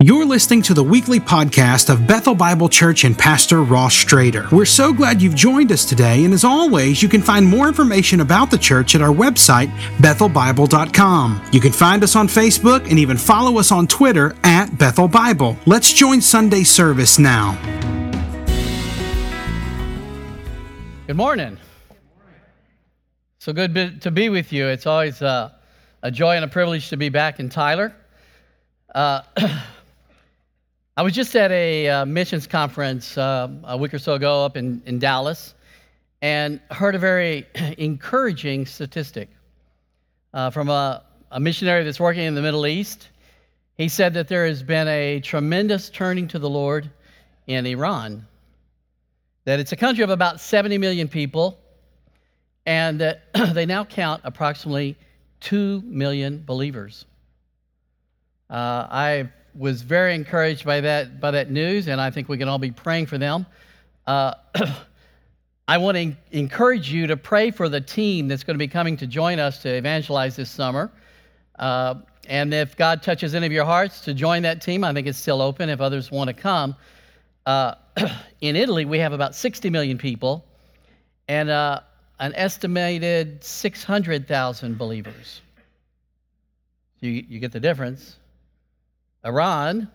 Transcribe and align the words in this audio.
You're 0.00 0.26
listening 0.26 0.62
to 0.62 0.74
the 0.74 0.84
weekly 0.84 1.18
podcast 1.18 1.92
of 1.92 2.06
Bethel 2.06 2.36
Bible 2.36 2.68
Church 2.68 3.02
and 3.02 3.18
Pastor 3.18 3.64
Ross 3.64 3.92
Strader. 3.92 4.48
We're 4.52 4.64
so 4.64 4.92
glad 4.92 5.20
you've 5.20 5.34
joined 5.34 5.72
us 5.72 5.84
today, 5.84 6.24
and 6.24 6.32
as 6.32 6.44
always, 6.44 7.02
you 7.02 7.08
can 7.08 7.20
find 7.20 7.44
more 7.44 7.66
information 7.66 8.20
about 8.20 8.48
the 8.48 8.58
church 8.58 8.94
at 8.94 9.02
our 9.02 9.12
website, 9.12 9.66
bethelbible.com. 9.96 11.42
You 11.50 11.58
can 11.60 11.72
find 11.72 12.04
us 12.04 12.14
on 12.14 12.28
Facebook 12.28 12.88
and 12.88 12.96
even 12.96 13.16
follow 13.16 13.58
us 13.58 13.72
on 13.72 13.88
Twitter 13.88 14.36
at 14.44 14.78
Bethel 14.78 15.08
Bible. 15.08 15.56
Let's 15.66 15.92
join 15.92 16.20
Sunday 16.20 16.62
service 16.62 17.18
now. 17.18 17.58
Good 21.08 21.16
morning. 21.16 21.58
So 23.40 23.52
good 23.52 24.00
to 24.02 24.12
be 24.12 24.28
with 24.28 24.52
you. 24.52 24.68
It's 24.68 24.86
always 24.86 25.22
a, 25.22 25.56
a 26.04 26.12
joy 26.12 26.36
and 26.36 26.44
a 26.44 26.48
privilege 26.48 26.88
to 26.90 26.96
be 26.96 27.08
back 27.08 27.40
in 27.40 27.48
Tyler. 27.48 27.92
Uh, 28.94 29.22
I 30.98 31.02
was 31.02 31.12
just 31.12 31.36
at 31.36 31.52
a 31.52 31.88
uh, 31.88 32.04
missions 32.06 32.48
conference 32.48 33.16
uh, 33.16 33.48
a 33.62 33.76
week 33.76 33.94
or 33.94 34.00
so 34.00 34.14
ago 34.14 34.44
up 34.44 34.56
in, 34.56 34.82
in 34.84 34.98
Dallas 34.98 35.54
and 36.22 36.60
heard 36.72 36.96
a 36.96 36.98
very 36.98 37.46
encouraging 37.78 38.66
statistic 38.66 39.28
uh, 40.34 40.50
from 40.50 40.68
a, 40.68 41.04
a 41.30 41.38
missionary 41.38 41.84
that's 41.84 42.00
working 42.00 42.24
in 42.24 42.34
the 42.34 42.42
Middle 42.42 42.66
East. 42.66 43.10
He 43.76 43.86
said 43.88 44.12
that 44.14 44.26
there 44.26 44.44
has 44.44 44.64
been 44.64 44.88
a 44.88 45.20
tremendous 45.20 45.88
turning 45.88 46.26
to 46.26 46.40
the 46.40 46.50
Lord 46.50 46.90
in 47.46 47.64
Iran, 47.64 48.26
that 49.44 49.60
it's 49.60 49.70
a 49.70 49.76
country 49.76 50.02
of 50.02 50.10
about 50.10 50.40
70 50.40 50.78
million 50.78 51.06
people, 51.06 51.60
and 52.66 53.00
that 53.00 53.32
they 53.52 53.66
now 53.66 53.84
count 53.84 54.22
approximately 54.24 54.96
2 55.42 55.80
million 55.86 56.42
believers. 56.44 57.04
Uh, 58.50 58.88
I've 58.90 59.30
was 59.58 59.82
very 59.82 60.14
encouraged 60.14 60.64
by 60.64 60.80
that, 60.80 61.20
by 61.20 61.32
that 61.32 61.50
news, 61.50 61.88
and 61.88 62.00
I 62.00 62.10
think 62.10 62.28
we 62.28 62.38
can 62.38 62.48
all 62.48 62.58
be 62.58 62.70
praying 62.70 63.06
for 63.06 63.18
them. 63.18 63.44
Uh, 64.06 64.34
I 65.68 65.78
want 65.78 65.98
to 65.98 66.16
encourage 66.30 66.90
you 66.90 67.08
to 67.08 67.16
pray 67.16 67.50
for 67.50 67.68
the 67.68 67.80
team 67.80 68.28
that's 68.28 68.44
going 68.44 68.54
to 68.54 68.58
be 68.58 68.68
coming 68.68 68.96
to 68.98 69.06
join 69.06 69.38
us 69.38 69.60
to 69.62 69.68
evangelize 69.68 70.36
this 70.36 70.50
summer. 70.50 70.90
Uh, 71.58 71.96
and 72.26 72.54
if 72.54 72.76
God 72.76 73.02
touches 73.02 73.34
any 73.34 73.46
of 73.46 73.52
your 73.52 73.64
hearts 73.64 74.02
to 74.02 74.14
join 74.14 74.42
that 74.42 74.62
team, 74.62 74.84
I 74.84 74.92
think 74.92 75.06
it's 75.06 75.18
still 75.18 75.42
open 75.42 75.68
if 75.68 75.80
others 75.80 76.10
want 76.10 76.28
to 76.28 76.34
come. 76.34 76.76
Uh, 77.44 77.74
in 78.40 78.54
Italy, 78.56 78.84
we 78.84 78.98
have 79.00 79.12
about 79.12 79.34
60 79.34 79.68
million 79.70 79.98
people 79.98 80.44
and 81.26 81.50
uh, 81.50 81.80
an 82.20 82.32
estimated 82.34 83.42
600,000 83.42 84.78
believers. 84.78 85.42
You, 87.00 87.10
you 87.10 87.38
get 87.40 87.52
the 87.52 87.60
difference. 87.60 88.16
Iran 89.24 89.90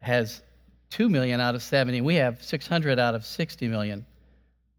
has 0.00 0.42
2 0.90 1.08
million 1.08 1.40
out 1.40 1.54
of 1.54 1.62
70. 1.62 2.00
We 2.00 2.16
have 2.16 2.42
600 2.42 2.98
out 2.98 3.14
of 3.14 3.24
60 3.24 3.68
million, 3.68 4.06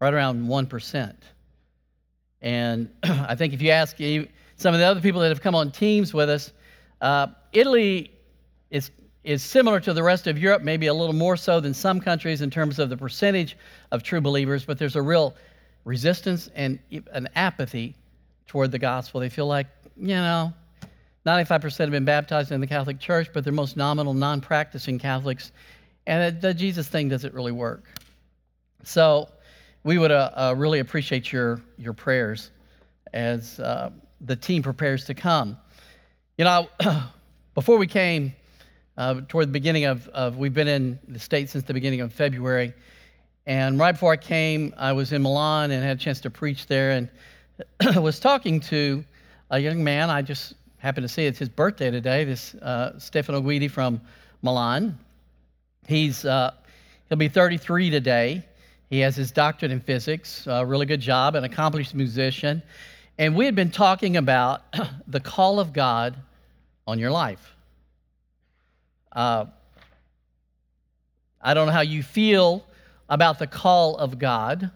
right 0.00 0.14
around 0.14 0.46
1%. 0.46 1.14
And 2.42 2.88
I 3.02 3.34
think 3.34 3.52
if 3.52 3.62
you 3.62 3.70
ask 3.70 3.96
some 4.56 4.74
of 4.74 4.80
the 4.80 4.86
other 4.86 5.00
people 5.00 5.20
that 5.20 5.28
have 5.28 5.40
come 5.40 5.54
on 5.54 5.70
teams 5.70 6.14
with 6.14 6.30
us, 6.30 6.52
uh, 7.00 7.28
Italy 7.52 8.10
is, 8.70 8.90
is 9.24 9.42
similar 9.42 9.80
to 9.80 9.92
the 9.92 10.02
rest 10.02 10.26
of 10.26 10.38
Europe, 10.38 10.62
maybe 10.62 10.86
a 10.86 10.94
little 10.94 11.14
more 11.14 11.36
so 11.36 11.60
than 11.60 11.74
some 11.74 12.00
countries 12.00 12.40
in 12.40 12.50
terms 12.50 12.78
of 12.78 12.88
the 12.88 12.96
percentage 12.96 13.56
of 13.92 14.02
true 14.02 14.20
believers, 14.20 14.64
but 14.64 14.78
there's 14.78 14.96
a 14.96 15.02
real 15.02 15.34
resistance 15.84 16.50
and 16.54 16.78
an 17.12 17.28
apathy 17.34 17.94
toward 18.46 18.70
the 18.70 18.78
gospel. 18.78 19.20
They 19.20 19.28
feel 19.28 19.46
like, 19.46 19.66
you 19.96 20.08
know, 20.08 20.52
95% 21.26 21.78
have 21.78 21.90
been 21.90 22.04
baptized 22.04 22.52
in 22.52 22.60
the 22.60 22.66
Catholic 22.66 23.00
Church, 23.00 23.28
but 23.34 23.42
they're 23.42 23.52
most 23.52 23.76
nominal, 23.76 24.14
non 24.14 24.40
practicing 24.40 24.98
Catholics. 24.98 25.50
And 26.06 26.40
the 26.40 26.54
Jesus 26.54 26.86
thing 26.86 27.08
doesn't 27.08 27.34
really 27.34 27.52
work. 27.52 27.84
So 28.84 29.28
we 29.82 29.98
would 29.98 30.12
uh, 30.12 30.30
uh, 30.34 30.54
really 30.56 30.78
appreciate 30.78 31.32
your, 31.32 31.60
your 31.78 31.92
prayers 31.92 32.52
as 33.12 33.58
uh, 33.58 33.90
the 34.20 34.36
team 34.36 34.62
prepares 34.62 35.04
to 35.06 35.14
come. 35.14 35.58
You 36.38 36.44
know, 36.44 36.68
before 37.54 37.76
we 37.76 37.88
came, 37.88 38.32
uh, 38.96 39.20
toward 39.28 39.48
the 39.48 39.52
beginning 39.52 39.84
of, 39.84 40.06
of, 40.08 40.36
we've 40.36 40.54
been 40.54 40.68
in 40.68 40.98
the 41.08 41.18
state 41.18 41.50
since 41.50 41.64
the 41.64 41.74
beginning 41.74 42.02
of 42.02 42.12
February. 42.12 42.72
And 43.46 43.78
right 43.80 43.92
before 43.92 44.12
I 44.12 44.16
came, 44.16 44.72
I 44.76 44.92
was 44.92 45.12
in 45.12 45.22
Milan 45.22 45.72
and 45.72 45.82
had 45.82 45.96
a 45.96 46.00
chance 46.00 46.20
to 46.20 46.30
preach 46.30 46.66
there 46.66 46.92
and 46.92 47.08
was 48.02 48.20
talking 48.20 48.60
to 48.60 49.04
a 49.50 49.58
young 49.58 49.82
man. 49.82 50.08
I 50.08 50.22
just 50.22 50.54
happen 50.86 51.02
to 51.02 51.08
see 51.08 51.26
it's 51.26 51.40
his 51.40 51.48
birthday 51.48 51.90
today, 51.90 52.22
this 52.22 52.54
uh, 52.54 52.96
Stefano 52.96 53.40
Guidi 53.40 53.68
from 53.68 54.00
Milan. 54.40 54.96
He's, 55.88 56.24
uh, 56.24 56.52
he'll 57.08 57.18
be 57.18 57.26
33 57.26 57.90
today. 57.90 58.44
He 58.88 59.00
has 59.00 59.16
his 59.16 59.32
doctorate 59.32 59.72
in 59.72 59.80
physics, 59.80 60.46
a 60.46 60.64
really 60.64 60.86
good 60.86 61.00
job, 61.00 61.34
an 61.34 61.42
accomplished 61.42 61.92
musician. 61.92 62.62
And 63.18 63.34
we 63.34 63.46
had 63.46 63.56
been 63.56 63.72
talking 63.72 64.16
about 64.16 64.62
the 65.08 65.18
call 65.18 65.58
of 65.58 65.72
God 65.72 66.14
on 66.86 67.00
your 67.00 67.10
life. 67.10 67.56
Uh, 69.10 69.46
I 71.42 71.54
don't 71.54 71.66
know 71.66 71.72
how 71.72 71.80
you 71.80 72.04
feel 72.04 72.64
about 73.08 73.40
the 73.40 73.48
call 73.48 73.96
of 73.96 74.20
God. 74.20 74.70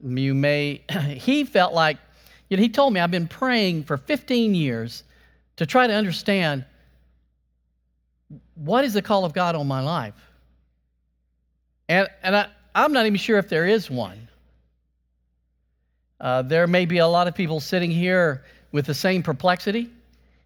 You 0.00 0.32
may, 0.32 0.82
he 1.16 1.42
felt 1.42 1.74
like 1.74 1.96
you 2.48 2.56
know, 2.56 2.62
he 2.62 2.68
told 2.68 2.92
me, 2.92 3.00
I've 3.00 3.10
been 3.10 3.26
praying 3.26 3.82
for 3.82 3.96
15 3.96 4.54
years 4.54 5.02
to 5.58 5.66
try 5.66 5.86
to 5.86 5.92
understand 5.92 6.64
what 8.54 8.84
is 8.84 8.94
the 8.94 9.02
call 9.02 9.24
of 9.24 9.32
God 9.32 9.54
on 9.54 9.66
my 9.66 9.80
life. 9.80 10.14
And, 11.88 12.08
and 12.22 12.36
I, 12.36 12.46
I'm 12.74 12.92
not 12.92 13.06
even 13.06 13.18
sure 13.18 13.38
if 13.38 13.48
there 13.48 13.66
is 13.66 13.90
one. 13.90 14.28
Uh, 16.20 16.42
there 16.42 16.66
may 16.66 16.86
be 16.86 16.98
a 16.98 17.06
lot 17.06 17.26
of 17.26 17.34
people 17.34 17.60
sitting 17.60 17.90
here 17.90 18.44
with 18.70 18.86
the 18.86 18.94
same 18.94 19.22
perplexity, 19.22 19.90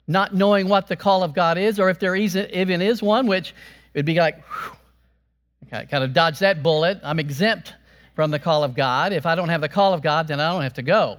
not 0.07 0.35
knowing 0.35 0.69
what 0.69 0.87
the 0.87 0.97
call 0.97 1.23
of 1.23 1.35
God 1.35 1.59
is, 1.59 1.79
or 1.79 1.91
if 1.91 1.99
there 1.99 2.15
even 2.15 2.83
is 2.83 3.03
one, 3.03 3.27
which 3.27 3.55
would 3.95 4.07
be 4.07 4.15
like, 4.15 4.43
whew, 4.47 4.77
kind 5.71 6.05
of 6.05 6.15
dodge 6.15 6.39
that 6.39 6.63
bullet. 6.63 7.01
I'm 7.03 7.19
exempt 7.19 7.75
from 8.15 8.31
the 8.31 8.39
call 8.39 8.65
of 8.65 8.75
God. 8.75 9.13
If 9.13 9.27
I 9.27 9.35
don't 9.35 9.51
have 9.51 9.61
the 9.61 9.69
call 9.69 9.93
of 9.93 10.01
God, 10.01 10.29
then 10.29 10.41
I 10.41 10.53
don't 10.53 10.63
have 10.63 10.75
to 10.75 10.83
go. 10.83 11.19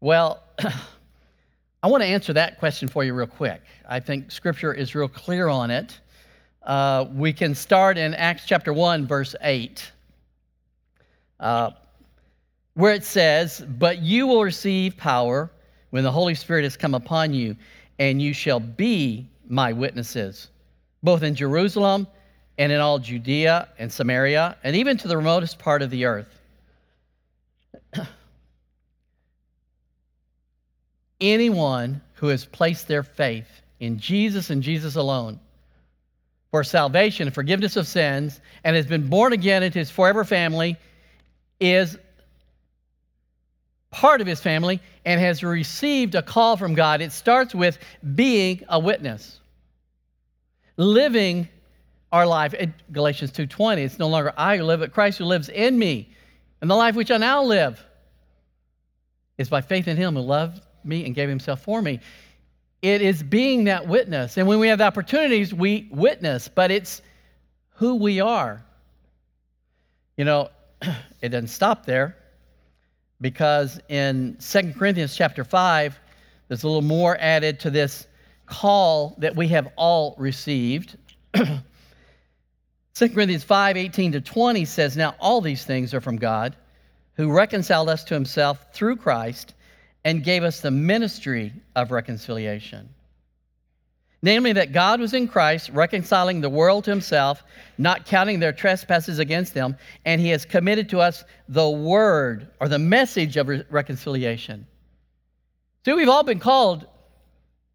Well, 0.00 0.42
I 1.86 1.88
want 1.88 2.02
to 2.02 2.08
answer 2.08 2.32
that 2.32 2.58
question 2.58 2.88
for 2.88 3.04
you 3.04 3.14
real 3.14 3.28
quick. 3.28 3.62
I 3.88 4.00
think 4.00 4.32
Scripture 4.32 4.74
is 4.74 4.96
real 4.96 5.06
clear 5.06 5.46
on 5.46 5.70
it. 5.70 6.00
Uh, 6.64 7.04
we 7.14 7.32
can 7.32 7.54
start 7.54 7.96
in 7.96 8.12
Acts 8.12 8.42
chapter 8.44 8.72
1, 8.72 9.06
verse 9.06 9.36
8, 9.40 9.92
uh, 11.38 11.70
where 12.74 12.92
it 12.92 13.04
says, 13.04 13.64
But 13.78 14.02
you 14.02 14.26
will 14.26 14.42
receive 14.42 14.96
power 14.96 15.48
when 15.90 16.02
the 16.02 16.10
Holy 16.10 16.34
Spirit 16.34 16.64
has 16.64 16.76
come 16.76 16.96
upon 16.96 17.32
you, 17.32 17.54
and 18.00 18.20
you 18.20 18.32
shall 18.32 18.58
be 18.58 19.28
my 19.48 19.72
witnesses, 19.72 20.48
both 21.04 21.22
in 21.22 21.36
Jerusalem 21.36 22.08
and 22.58 22.72
in 22.72 22.80
all 22.80 22.98
Judea 22.98 23.68
and 23.78 23.92
Samaria, 23.92 24.56
and 24.64 24.74
even 24.74 24.96
to 24.96 25.06
the 25.06 25.16
remotest 25.16 25.60
part 25.60 25.82
of 25.82 25.90
the 25.90 26.04
earth. 26.04 26.35
Anyone 31.20 32.00
who 32.14 32.28
has 32.28 32.44
placed 32.44 32.88
their 32.88 33.02
faith 33.02 33.48
in 33.80 33.98
Jesus 33.98 34.50
and 34.50 34.62
Jesus 34.62 34.96
alone 34.96 35.40
for 36.50 36.64
salvation 36.64 37.26
and 37.26 37.34
forgiveness 37.34 37.76
of 37.76 37.86
sins 37.86 38.40
and 38.64 38.76
has 38.76 38.86
been 38.86 39.08
born 39.08 39.32
again 39.32 39.62
into 39.62 39.78
his 39.78 39.90
forever 39.90 40.24
family 40.24 40.76
is 41.60 41.98
part 43.90 44.20
of 44.20 44.26
his 44.26 44.40
family 44.40 44.80
and 45.04 45.20
has 45.20 45.42
received 45.42 46.14
a 46.14 46.22
call 46.22 46.56
from 46.56 46.74
God. 46.74 47.00
It 47.00 47.12
starts 47.12 47.54
with 47.54 47.78
being 48.14 48.62
a 48.68 48.78
witness. 48.78 49.40
Living 50.76 51.48
our 52.12 52.26
life. 52.26 52.54
Galatians 52.92 53.32
2:20, 53.32 53.82
it's 53.82 53.98
no 53.98 54.08
longer 54.08 54.32
I 54.36 54.58
who 54.58 54.64
live, 54.64 54.80
but 54.80 54.92
Christ 54.92 55.18
who 55.18 55.24
lives 55.24 55.48
in 55.48 55.78
me. 55.78 56.08
And 56.60 56.70
the 56.70 56.74
life 56.74 56.94
which 56.94 57.10
I 57.10 57.16
now 57.16 57.42
live 57.42 57.84
is 59.38 59.48
by 59.48 59.60
faith 59.60 59.88
in 59.88 59.96
him 59.96 60.14
who 60.14 60.20
loved 60.20 60.62
me 60.86 61.04
and 61.04 61.14
gave 61.14 61.28
himself 61.28 61.62
for 61.62 61.82
me. 61.82 62.00
It 62.82 63.02
is 63.02 63.22
being 63.22 63.64
that 63.64 63.86
witness. 63.86 64.36
And 64.36 64.46
when 64.46 64.58
we 64.58 64.68
have 64.68 64.78
the 64.78 64.84
opportunities, 64.84 65.52
we 65.52 65.88
witness, 65.90 66.48
but 66.48 66.70
it's 66.70 67.02
who 67.70 67.96
we 67.96 68.20
are. 68.20 68.64
You 70.16 70.24
know, 70.24 70.50
it 71.20 71.30
doesn't 71.30 71.48
stop 71.48 71.86
there 71.86 72.16
because 73.20 73.80
in 73.88 74.36
2 74.40 74.74
Corinthians 74.74 75.16
chapter 75.16 75.44
5, 75.44 75.98
there's 76.48 76.62
a 76.62 76.66
little 76.66 76.82
more 76.82 77.16
added 77.18 77.60
to 77.60 77.70
this 77.70 78.06
call 78.46 79.16
that 79.18 79.34
we 79.34 79.48
have 79.48 79.68
all 79.76 80.14
received. 80.18 80.96
2 81.34 83.08
Corinthians 83.10 83.44
5 83.44 83.76
18 83.76 84.12
to 84.12 84.20
20 84.20 84.64
says, 84.64 84.96
Now 84.96 85.14
all 85.18 85.40
these 85.40 85.64
things 85.64 85.92
are 85.92 86.00
from 86.00 86.16
God, 86.16 86.56
who 87.14 87.32
reconciled 87.32 87.88
us 87.88 88.04
to 88.04 88.14
himself 88.14 88.72
through 88.72 88.96
Christ 88.96 89.54
and 90.06 90.22
gave 90.22 90.44
us 90.44 90.60
the 90.60 90.70
ministry 90.70 91.52
of 91.74 91.90
reconciliation. 91.90 92.88
namely 94.22 94.52
that 94.54 94.72
God 94.72 95.00
was 95.00 95.14
in 95.14 95.28
Christ, 95.28 95.70
reconciling 95.70 96.40
the 96.40 96.50
world 96.50 96.84
to 96.84 96.90
himself, 96.90 97.44
not 97.78 98.06
counting 98.06 98.40
their 98.40 98.52
trespasses 98.52 99.20
against 99.20 99.54
them, 99.54 99.76
and 100.04 100.20
he 100.20 100.30
has 100.30 100.44
committed 100.44 100.88
to 100.88 101.00
us 101.00 101.24
the 101.48 101.68
word 101.68 102.48
or 102.60 102.68
the 102.68 102.78
message 102.78 103.36
of 103.36 103.46
re- 103.46 103.62
reconciliation. 103.70 104.66
See, 105.84 105.92
we've 105.92 106.08
all 106.08 106.24
been 106.24 106.40
called, 106.40 106.86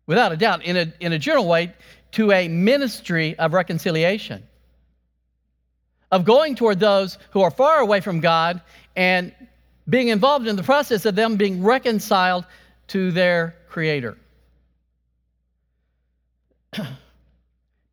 without 0.07 0.33
a 0.33 0.37
doubt, 0.37 0.65
in 0.65 0.75
a, 0.75 0.93
in 0.99 1.13
a 1.13 1.19
general 1.19 1.47
way, 1.47 1.73
to 2.13 2.33
a 2.33 2.49
ministry 2.49 3.39
of 3.39 3.53
reconciliation, 3.53 4.43
of 6.11 6.25
going 6.25 6.55
toward 6.55 6.81
those 6.81 7.17
who 7.29 7.41
are 7.43 7.51
far 7.51 7.79
away 7.79 8.01
from 8.01 8.19
God 8.19 8.61
and 8.93 9.33
being 9.91 10.07
involved 10.07 10.47
in 10.47 10.55
the 10.55 10.63
process 10.63 11.05
of 11.05 11.15
them 11.15 11.35
being 11.35 11.61
reconciled 11.61 12.45
to 12.87 13.11
their 13.11 13.55
Creator. 13.67 14.17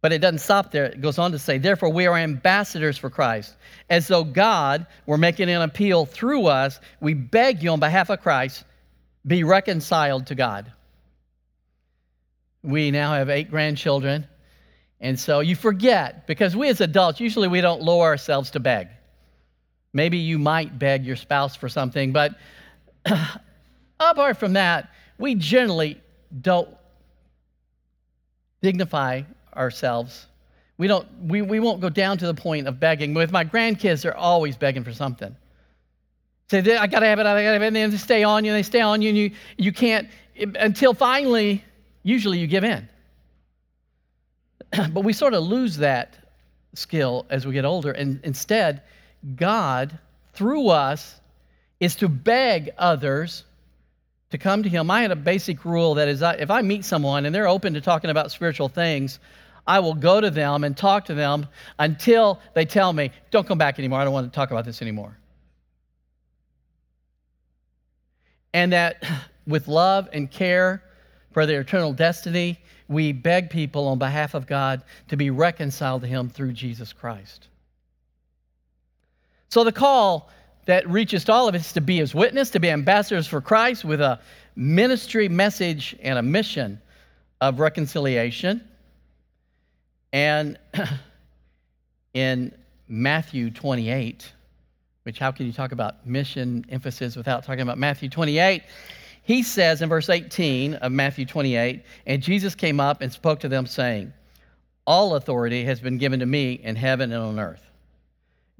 but 0.01 0.13
it 0.13 0.21
doesn't 0.21 0.39
stop 0.39 0.71
there. 0.71 0.85
It 0.87 1.01
goes 1.01 1.19
on 1.19 1.33
to 1.33 1.39
say, 1.39 1.59
Therefore, 1.59 1.91
we 1.91 2.07
are 2.07 2.17
ambassadors 2.17 2.97
for 2.97 3.11
Christ. 3.11 3.55
As 3.91 4.07
though 4.07 4.25
God 4.25 4.87
were 5.07 5.19
making 5.19 5.51
an 5.51 5.61
appeal 5.63 6.07
through 6.07 6.47
us, 6.47 6.79
we 7.01 7.15
beg 7.15 7.63
you 7.63 7.71
on 7.71 7.81
behalf 7.81 8.11
of 8.11 8.21
Christ, 8.21 8.65
be 9.27 9.43
reconciled 9.43 10.29
to 10.29 10.35
God. 10.37 10.73
We 12.63 12.93
now 12.93 13.15
have 13.15 13.29
eight 13.29 13.51
grandchildren. 13.51 14.27
And 15.01 15.19
so 15.19 15.41
you 15.41 15.57
forget, 15.57 16.27
because 16.27 16.57
we 16.57 16.69
as 16.69 16.81
adults, 16.81 17.21
usually 17.21 17.49
we 17.49 17.61
don't 17.61 17.83
lower 17.83 18.07
ourselves 18.07 18.51
to 18.53 18.61
beg. 18.61 18.89
Maybe 19.93 20.19
you 20.19 20.39
might 20.39 20.79
beg 20.79 21.05
your 21.05 21.17
spouse 21.17 21.57
for 21.57 21.69
something, 21.69 22.13
but 22.13 22.35
apart 24.01 24.37
from 24.37 24.53
that, 24.55 24.91
we 25.19 25.35
generally 25.35 26.01
don't 26.41 26.69
dignify 28.63 29.23
ourselves. 29.57 30.27
We, 30.77 30.87
don't, 30.87 31.07
we, 31.23 31.43
we 31.43 31.59
won't 31.59 31.81
go 31.81 31.89
down 31.89 32.19
to 32.19 32.27
the 32.27 32.35
point 32.35 32.69
of 32.69 32.79
begging. 32.79 33.15
With 33.15 33.33
my 33.33 33.45
grandkids, 33.45 34.03
they're 34.03 34.17
always 34.17 34.57
begging 34.57 34.85
for 34.85 34.93
something. 34.93 35.35
Say, 36.51 36.77
I 36.77 36.87
gotta 36.87 37.07
have 37.07 37.19
it, 37.19 37.27
I 37.27 37.43
gotta 37.43 37.53
have 37.53 37.63
it, 37.63 37.77
and 37.77 37.93
they 37.93 37.97
stay 37.99 38.23
on 38.23 38.45
you, 38.45 38.53
and 38.53 38.59
they 38.59 38.63
stay 38.63 38.81
on 38.81 39.03
you, 39.03 39.09
and 39.11 39.19
you, 39.19 39.31
you 39.59 39.73
can't, 39.73 40.09
until 40.59 40.95
finally, 40.95 41.63
usually 42.05 42.39
you 42.39 42.47
give 42.47 42.65
in. 42.65 42.89
but 44.93 45.05
we 45.05 45.13
sort 45.13 45.35
of 45.35 45.43
lose 45.43 45.77
that 45.77 46.17
skill 46.75 47.27
as 47.29 47.47
we 47.47 47.53
get 47.53 47.65
older, 47.65 47.93
and 47.93 48.21
instead, 48.25 48.83
God, 49.37 49.99
through 50.35 50.69
us, 50.69 51.21
is 51.81 51.97
to 51.97 52.09
beg 52.09 52.71
others 52.79 53.45
to 54.31 54.39
come 54.39 54.63
to 54.63 54.69
Him. 54.69 54.91
I 54.91 55.03
had 55.03 55.11
a 55.11 55.17
basic 55.17 55.65
rule 55.65 55.95
that 55.95 56.09
is 56.09 56.23
if 56.23 56.51
I 56.51 56.63
meet 56.63 56.85
someone 56.85 57.27
and 57.27 57.35
they're 57.35 57.49
open 57.49 57.75
to 57.75 57.81
talking 57.81 58.11
about 58.11 58.31
spiritual 58.31 58.69
things, 58.69 59.19
I 59.67 59.81
will 59.81 59.95
go 59.95 60.21
to 60.21 60.31
them 60.31 60.65
and 60.65 60.77
talk 60.77 61.05
to 61.07 61.15
them 61.15 61.47
until 61.79 62.41
they 62.55 62.65
tell 62.65 62.93
me, 62.93 63.11
don't 63.31 63.47
come 63.47 63.59
back 63.59 63.79
anymore. 63.79 64.01
I 64.01 64.05
don't 64.05 64.13
want 64.13 64.31
to 64.31 64.35
talk 64.35 64.51
about 64.51 64.65
this 64.65 64.81
anymore. 64.83 65.17
And 68.55 68.73
that 68.73 69.05
with 69.47 69.69
love 69.69 70.09
and 70.13 70.31
care 70.31 70.83
for 71.33 71.47
their 71.47 71.61
eternal 71.61 71.93
destiny, 71.93 72.59
we 72.89 73.13
beg 73.13 73.51
people 73.51 73.87
on 73.89 73.99
behalf 73.99 74.35
of 74.35 74.47
God 74.47 74.83
to 75.09 75.17
be 75.17 75.31
reconciled 75.31 76.03
to 76.03 76.09
Him 76.09 76.31
through 76.31 76.53
Jesus 76.53 76.93
Christ. 76.93 77.49
So 79.49 79.65
the 79.65 79.73
call 79.73 80.31
that 80.67 80.89
reaches 80.89 81.25
to 81.25 81.33
all 81.33 81.49
of 81.49 81.55
us 81.55 81.73
to 81.73 81.81
be 81.81 81.97
his 81.97 82.15
witness, 82.15 82.51
to 82.51 82.61
be 82.61 82.71
ambassadors 82.71 83.27
for 83.27 83.41
Christ 83.41 83.85
with 83.85 84.01
a 84.01 84.21
ministry 84.55 85.29
message 85.29 85.97
and 86.03 86.19
a 86.19 86.23
mission 86.23 86.81
of 87.41 87.59
reconciliation. 87.59 88.63
And 90.13 90.59
in 92.15 92.53
Matthew 92.89 93.51
28, 93.51 94.31
which 95.05 95.19
how 95.19 95.31
can 95.31 95.47
you 95.47 95.53
talk 95.53 95.73
about 95.73 96.07
mission 96.07 96.67
emphasis 96.69 97.17
without 97.17 97.45
talking 97.45 97.63
about 97.63 97.79
Matthew 97.79 98.11
28? 98.11 98.63
He 99.23 99.43
says 99.43 99.81
in 99.81 99.89
verse 99.89 100.11
18 100.11 100.75
of 100.75 100.93
Matthew 100.93 101.25
28, 101.25 101.83
and 102.07 102.23
Jesus 102.23 102.55
came 102.55 102.81
up 102.81 103.01
and 103.01 103.13
spoke 103.13 103.41
to 103.41 103.49
them, 103.49 103.67
saying, 103.67 104.13
All 104.87 105.15
authority 105.15 105.65
has 105.65 105.81
been 105.81 105.99
given 105.99 106.21
to 106.21 106.27
me 106.27 106.53
in 106.53 106.77
heaven 106.77 107.13
and 107.13 107.23
on 107.23 107.39
earth. 107.39 107.68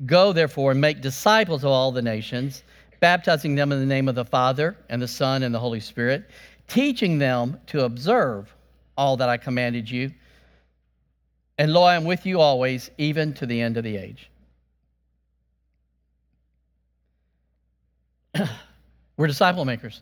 Go, 0.07 0.33
therefore, 0.33 0.73
and 0.73 0.81
make 0.81 1.01
disciples 1.01 1.65
of 1.65 1.71
all 1.71 1.91
the 1.91 2.03
nations, 2.03 2.63
baptizing 3.01 3.55
them 3.55 3.73
in 3.73 3.81
the 3.81 3.87
name 3.87 4.09
of 4.09 4.15
the 4.15 4.25
Father, 4.25 4.77
and 4.89 5.03
the 5.03 5.09
Son, 5.09 5.43
and 5.43 5.55
the 5.55 5.59
Holy 5.59 5.81
Spirit, 5.81 6.31
teaching 6.69 7.19
them 7.19 7.59
to 7.67 7.85
observe 7.85 8.55
all 8.97 9.17
that 9.17 9.29
I 9.29 9.37
commanded 9.37 9.91
you. 9.91 10.13
And 11.59 11.73
lo, 11.73 11.83
I 11.83 11.97
am 11.97 12.05
with 12.05 12.27
you 12.27 12.41
always, 12.41 12.91
even 12.99 13.35
to 13.35 13.47
the 13.47 13.61
end 13.61 13.77
of 13.77 13.85
the 13.85 13.97
age. 13.97 14.31
We're 19.17 19.27
disciple 19.27 19.65
makers. 19.65 20.01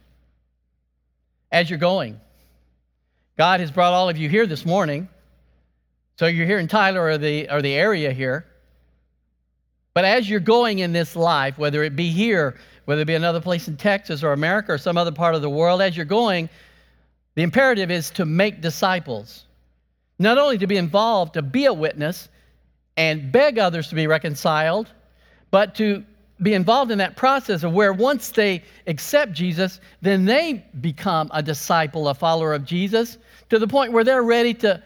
As 1.51 1.71
you're 1.71 1.79
going, 1.79 2.21
God 3.39 3.61
has 3.61 3.71
brought 3.71 3.93
all 3.93 4.09
of 4.09 4.19
you 4.19 4.29
here 4.29 4.47
this 4.47 4.67
morning. 4.67 5.09
So 6.19 6.27
you're 6.27 6.47
here 6.47 6.59
in 6.59 6.69
Tyler 6.69 7.03
or 7.03 7.19
the, 7.19 7.49
or 7.51 7.63
the 7.63 7.75
area 7.75 8.13
here. 8.13 8.47
But 9.97 10.05
as 10.05 10.29
you're 10.29 10.41
going 10.41 10.81
in 10.81 10.93
this 10.93 11.17
life, 11.17 11.57
whether 11.57 11.83
it 11.83 11.97
be 11.97 12.11
here, 12.11 12.59
whether 12.85 13.01
it 13.01 13.07
be 13.07 13.15
another 13.15 13.41
place 13.41 13.67
in 13.67 13.79
Texas 13.79 14.23
or 14.23 14.35
America 14.35 14.75
or 14.75 14.77
some 14.77 14.99
other 14.99 15.11
part 15.11 15.35
of 15.35 15.41
the 15.41 15.49
world, 15.49 15.81
as 15.81 15.97
you're 15.97 16.05
going, 16.05 16.51
the 17.35 17.43
imperative 17.43 17.91
is 17.91 18.11
to 18.11 18.27
make 18.27 18.61
disciples. 18.61 19.47
Not 20.19 20.37
only 20.37 20.59
to 20.59 20.67
be 20.67 20.77
involved, 20.77 21.33
to 21.33 21.41
be 21.41 21.65
a 21.65 21.73
witness 21.73 22.29
and 22.99 23.33
beg 23.33 23.59
others 23.59 23.89
to 23.89 23.95
be 23.95 24.07
reconciled, 24.07 24.93
but 25.51 25.75
to 25.77 26.05
be 26.43 26.53
involved 26.53 26.91
in 26.91 26.99
that 26.99 27.17
process 27.17 27.63
of 27.63 27.73
where 27.73 27.95
once 27.95 28.29
they 28.29 28.63
accept 28.87 29.33
Jesus, 29.33 29.81
then 30.03 30.27
they 30.27 30.63
become 30.83 31.31
a 31.33 31.43
disciple, 31.43 32.11
a 32.11 32.15
follower 32.15 32.53
of 32.53 32.67
Jesus, 32.67 33.17
to 33.49 33.59
the 33.59 33.67
point 33.67 33.93
where 33.93 34.05
they're 34.05 34.23
ready 34.23 34.53
to 34.53 34.83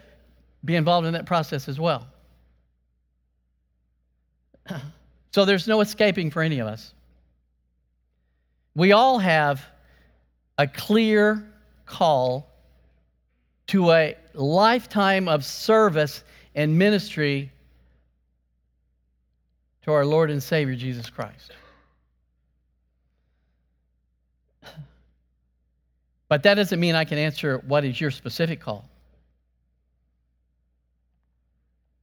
be 0.65 0.77
involved 0.77 1.09
in 1.09 1.15
that 1.15 1.27
process 1.27 1.69
as 1.69 1.81
well. 1.81 2.07
So 5.33 5.45
there's 5.45 5.69
no 5.69 5.81
escaping 5.81 6.31
for 6.31 6.43
any 6.43 6.59
of 6.59 6.67
us. 6.67 6.93
We 8.75 8.93
all 8.93 9.19
have 9.19 9.65
a 10.59 10.67
clear 10.67 11.47
call 11.87 12.49
to 13.69 13.91
a 13.93 14.17
lifetime 14.35 15.29
of 15.29 15.45
service 15.45 16.25
and 16.55 16.79
ministry 16.79 17.53
to 19.83 19.93
our 19.93 20.05
Lord 20.05 20.31
and 20.31 20.43
Savior 20.43 20.75
Jesus 20.75 21.09
Christ. 21.09 21.53
But 26.29 26.45
that 26.45 26.55
doesn't 26.55 26.79
mean 26.79 26.95
I 26.95 27.05
can 27.05 27.19
answer 27.19 27.59
what 27.67 27.85
is 27.85 28.01
your 28.01 28.13
specific 28.13 28.61
call. 28.61 28.89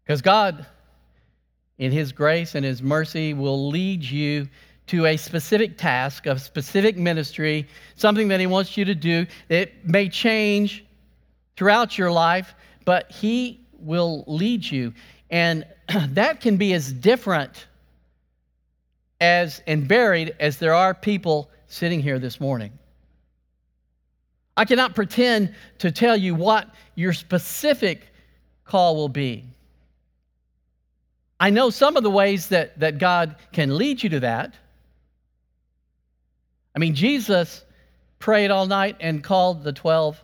Because 0.03 0.21
God 0.21 0.65
in 1.77 1.91
His 1.91 2.11
grace 2.11 2.55
and 2.55 2.65
His 2.65 2.81
mercy, 2.81 3.33
will 3.33 3.69
lead 3.69 4.03
you 4.03 4.47
to 4.87 5.05
a 5.05 5.17
specific 5.17 5.77
task, 5.77 6.25
a 6.25 6.39
specific 6.39 6.97
ministry, 6.97 7.67
something 7.95 8.27
that 8.29 8.39
He 8.39 8.47
wants 8.47 8.77
you 8.77 8.85
to 8.85 8.95
do. 8.95 9.25
It 9.49 9.85
may 9.85 10.09
change 10.09 10.85
throughout 11.55 11.97
your 11.97 12.11
life, 12.11 12.55
but 12.85 13.11
He 13.11 13.59
will 13.79 14.23
lead 14.27 14.65
you. 14.65 14.93
And 15.29 15.65
that 16.09 16.41
can 16.41 16.57
be 16.57 16.73
as 16.73 16.91
different 16.91 17.67
as 19.19 19.61
and 19.67 19.83
varied 19.83 20.35
as 20.39 20.57
there 20.57 20.73
are 20.73 20.93
people 20.93 21.49
sitting 21.67 21.99
here 21.99 22.19
this 22.19 22.39
morning. 22.39 22.71
I 24.55 24.65
cannot 24.65 24.95
pretend 24.95 25.53
to 25.79 25.91
tell 25.91 26.15
you 26.17 26.33
what 26.33 26.69
your 26.95 27.13
specific 27.13 28.07
call 28.65 28.95
will 28.95 29.09
be. 29.09 29.45
I 31.39 31.49
know 31.51 31.69
some 31.69 31.97
of 31.97 32.03
the 32.03 32.09
ways 32.09 32.47
that, 32.47 32.79
that 32.79 32.97
God 32.97 33.35
can 33.51 33.77
lead 33.77 34.01
you 34.01 34.09
to 34.09 34.19
that. 34.21 34.55
I 36.75 36.79
mean, 36.79 36.95
Jesus 36.95 37.63
prayed 38.19 38.51
all 38.51 38.65
night 38.65 38.97
and 38.99 39.23
called 39.23 39.63
the 39.63 39.73
12 39.73 40.23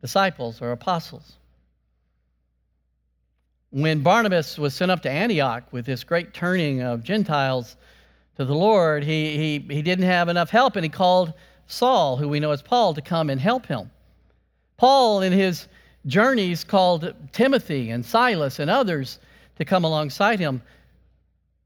disciples 0.00 0.60
or 0.60 0.72
apostles. 0.72 1.34
When 3.70 4.02
Barnabas 4.02 4.58
was 4.58 4.74
sent 4.74 4.90
up 4.90 5.02
to 5.02 5.10
Antioch 5.10 5.64
with 5.72 5.86
this 5.86 6.04
great 6.04 6.32
turning 6.32 6.82
of 6.82 7.02
Gentiles 7.02 7.76
to 8.36 8.44
the 8.44 8.54
Lord, 8.54 9.04
he, 9.04 9.36
he, 9.36 9.74
he 9.74 9.82
didn't 9.82 10.04
have 10.04 10.28
enough 10.28 10.50
help 10.50 10.76
and 10.76 10.84
he 10.84 10.88
called 10.88 11.32
Saul, 11.66 12.16
who 12.16 12.28
we 12.28 12.40
know 12.40 12.52
as 12.52 12.62
Paul, 12.62 12.94
to 12.94 13.02
come 13.02 13.28
and 13.28 13.40
help 13.40 13.66
him. 13.66 13.90
Paul, 14.76 15.22
in 15.22 15.32
his 15.32 15.66
journeys, 16.06 16.62
called 16.62 17.12
Timothy 17.32 17.90
and 17.90 18.04
Silas 18.04 18.58
and 18.58 18.70
others 18.70 19.18
to 19.56 19.64
come 19.64 19.84
alongside 19.84 20.38
him. 20.38 20.62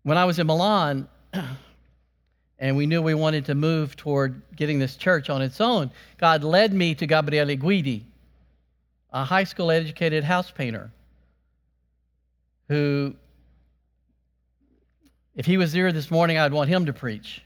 When 0.02 0.16
I 0.16 0.24
was 0.24 0.38
in 0.38 0.46
Milan, 0.46 1.08
and 2.58 2.76
we 2.76 2.86
knew 2.86 3.02
we 3.02 3.14
wanted 3.14 3.46
to 3.46 3.54
move 3.54 3.96
toward 3.96 4.42
getting 4.56 4.78
this 4.78 4.96
church 4.96 5.30
on 5.30 5.42
its 5.42 5.60
own, 5.60 5.90
God 6.18 6.44
led 6.44 6.72
me 6.72 6.94
to 6.94 7.06
Gabriele 7.06 7.56
Guidi, 7.56 8.04
a 9.12 9.24
high 9.24 9.44
school 9.44 9.70
educated 9.70 10.24
house 10.24 10.50
painter 10.50 10.90
who, 12.68 13.14
if 15.34 15.44
he 15.44 15.56
was 15.56 15.72
here 15.72 15.90
this 15.90 16.10
morning, 16.10 16.38
I'd 16.38 16.52
want 16.52 16.70
him 16.70 16.86
to 16.86 16.92
preach. 16.92 17.42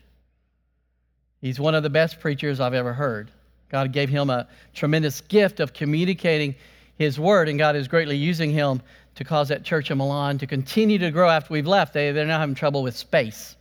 He's 1.41 1.59
one 1.59 1.75
of 1.75 1.83
the 1.83 1.91
best 1.91 2.21
preachers 2.21 2.61
I've 2.61 2.75
ever 2.75 2.93
heard. 2.93 3.31
God 3.71 3.93
gave 3.93 4.09
him 4.09 4.29
a 4.31 4.47
tremendous 4.75 5.23
gift 5.23 5.61
of 5.61 5.73
communicating 5.73 6.55
his 6.97 7.19
word, 7.19 7.49
and 7.49 7.59
God 7.59 7.75
is 7.75 7.89
greatly 7.89 8.17
using 8.17 8.51
him 8.51 8.83
to 9.15 9.25
cause 9.25 9.49
that 9.49 9.65
church 9.65 9.91
in 9.91 9.99
Milan 9.99 10.39
to 10.39 10.47
continue 10.47 10.99
to 10.99 11.11
grow 11.11 11.29
after 11.29 11.53
we've 11.53 11.67
left. 11.67 11.93
They, 11.95 12.13
they're 12.13 12.27
now 12.27 12.39
having 12.39 12.55
trouble 12.55 12.83
with 12.83 12.97
space 12.97 13.57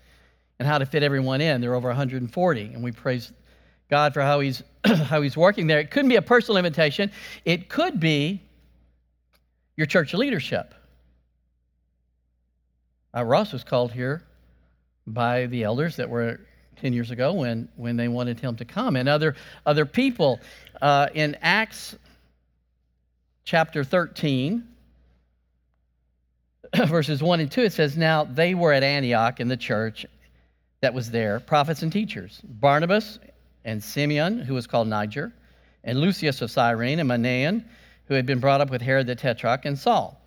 and 0.59 0.67
how 0.67 0.77
to 0.77 0.85
fit 0.85 1.03
everyone 1.03 1.41
in. 1.41 1.61
They're 1.61 1.75
over 1.75 1.89
140, 1.89 2.61
and 2.73 2.83
we 2.83 2.91
praise 2.91 3.31
God 3.89 4.13
for 4.13 4.21
how 4.21 4.39
he's, 4.39 4.63
how 4.85 5.21
he's 5.21 5.37
working 5.37 5.67
there. 5.67 5.79
It 5.79 5.91
couldn't 5.91 6.09
be 6.09 6.15
a 6.15 6.21
personal 6.21 6.57
invitation, 6.57 7.11
it 7.45 7.69
could 7.69 7.99
be 7.99 8.41
your 9.75 9.87
church 9.87 10.13
leadership. 10.13 10.73
Uh, 13.15 13.23
Ross 13.23 13.53
was 13.53 13.63
called 13.63 13.91
here 13.91 14.23
by 15.05 15.45
the 15.47 15.63
elders 15.63 15.95
that 15.97 16.09
were 16.09 16.39
10 16.77 16.93
years 16.93 17.11
ago 17.11 17.33
when, 17.33 17.69
when 17.75 17.95
they 17.95 18.07
wanted 18.07 18.39
him 18.39 18.55
to 18.55 18.65
come, 18.65 18.95
and 18.95 19.07
other, 19.07 19.35
other 19.65 19.85
people. 19.85 20.39
Uh, 20.81 21.07
in 21.13 21.37
Acts 21.41 21.95
chapter 23.45 23.83
13, 23.83 24.67
verses 26.87 27.21
1 27.21 27.39
and 27.39 27.51
2, 27.51 27.61
it 27.61 27.73
says, 27.73 27.95
Now 27.95 28.23
they 28.23 28.55
were 28.55 28.73
at 28.73 28.83
Antioch 28.83 29.39
in 29.39 29.47
the 29.47 29.57
church 29.57 30.05
that 30.81 30.93
was 30.93 31.11
there, 31.11 31.39
prophets 31.39 31.83
and 31.83 31.91
teachers 31.91 32.41
Barnabas 32.43 33.19
and 33.63 33.83
Simeon, 33.83 34.39
who 34.39 34.55
was 34.55 34.65
called 34.65 34.87
Niger, 34.87 35.31
and 35.83 35.99
Lucius 35.99 36.41
of 36.41 36.49
Cyrene, 36.49 36.99
and 36.99 37.09
Manaen, 37.09 37.63
who 38.07 38.15
had 38.15 38.25
been 38.25 38.39
brought 38.39 38.59
up 38.59 38.69
with 38.71 38.81
Herod 38.81 39.07
the 39.07 39.15
Tetrarch, 39.15 39.65
and 39.65 39.77
Saul. 39.77 40.19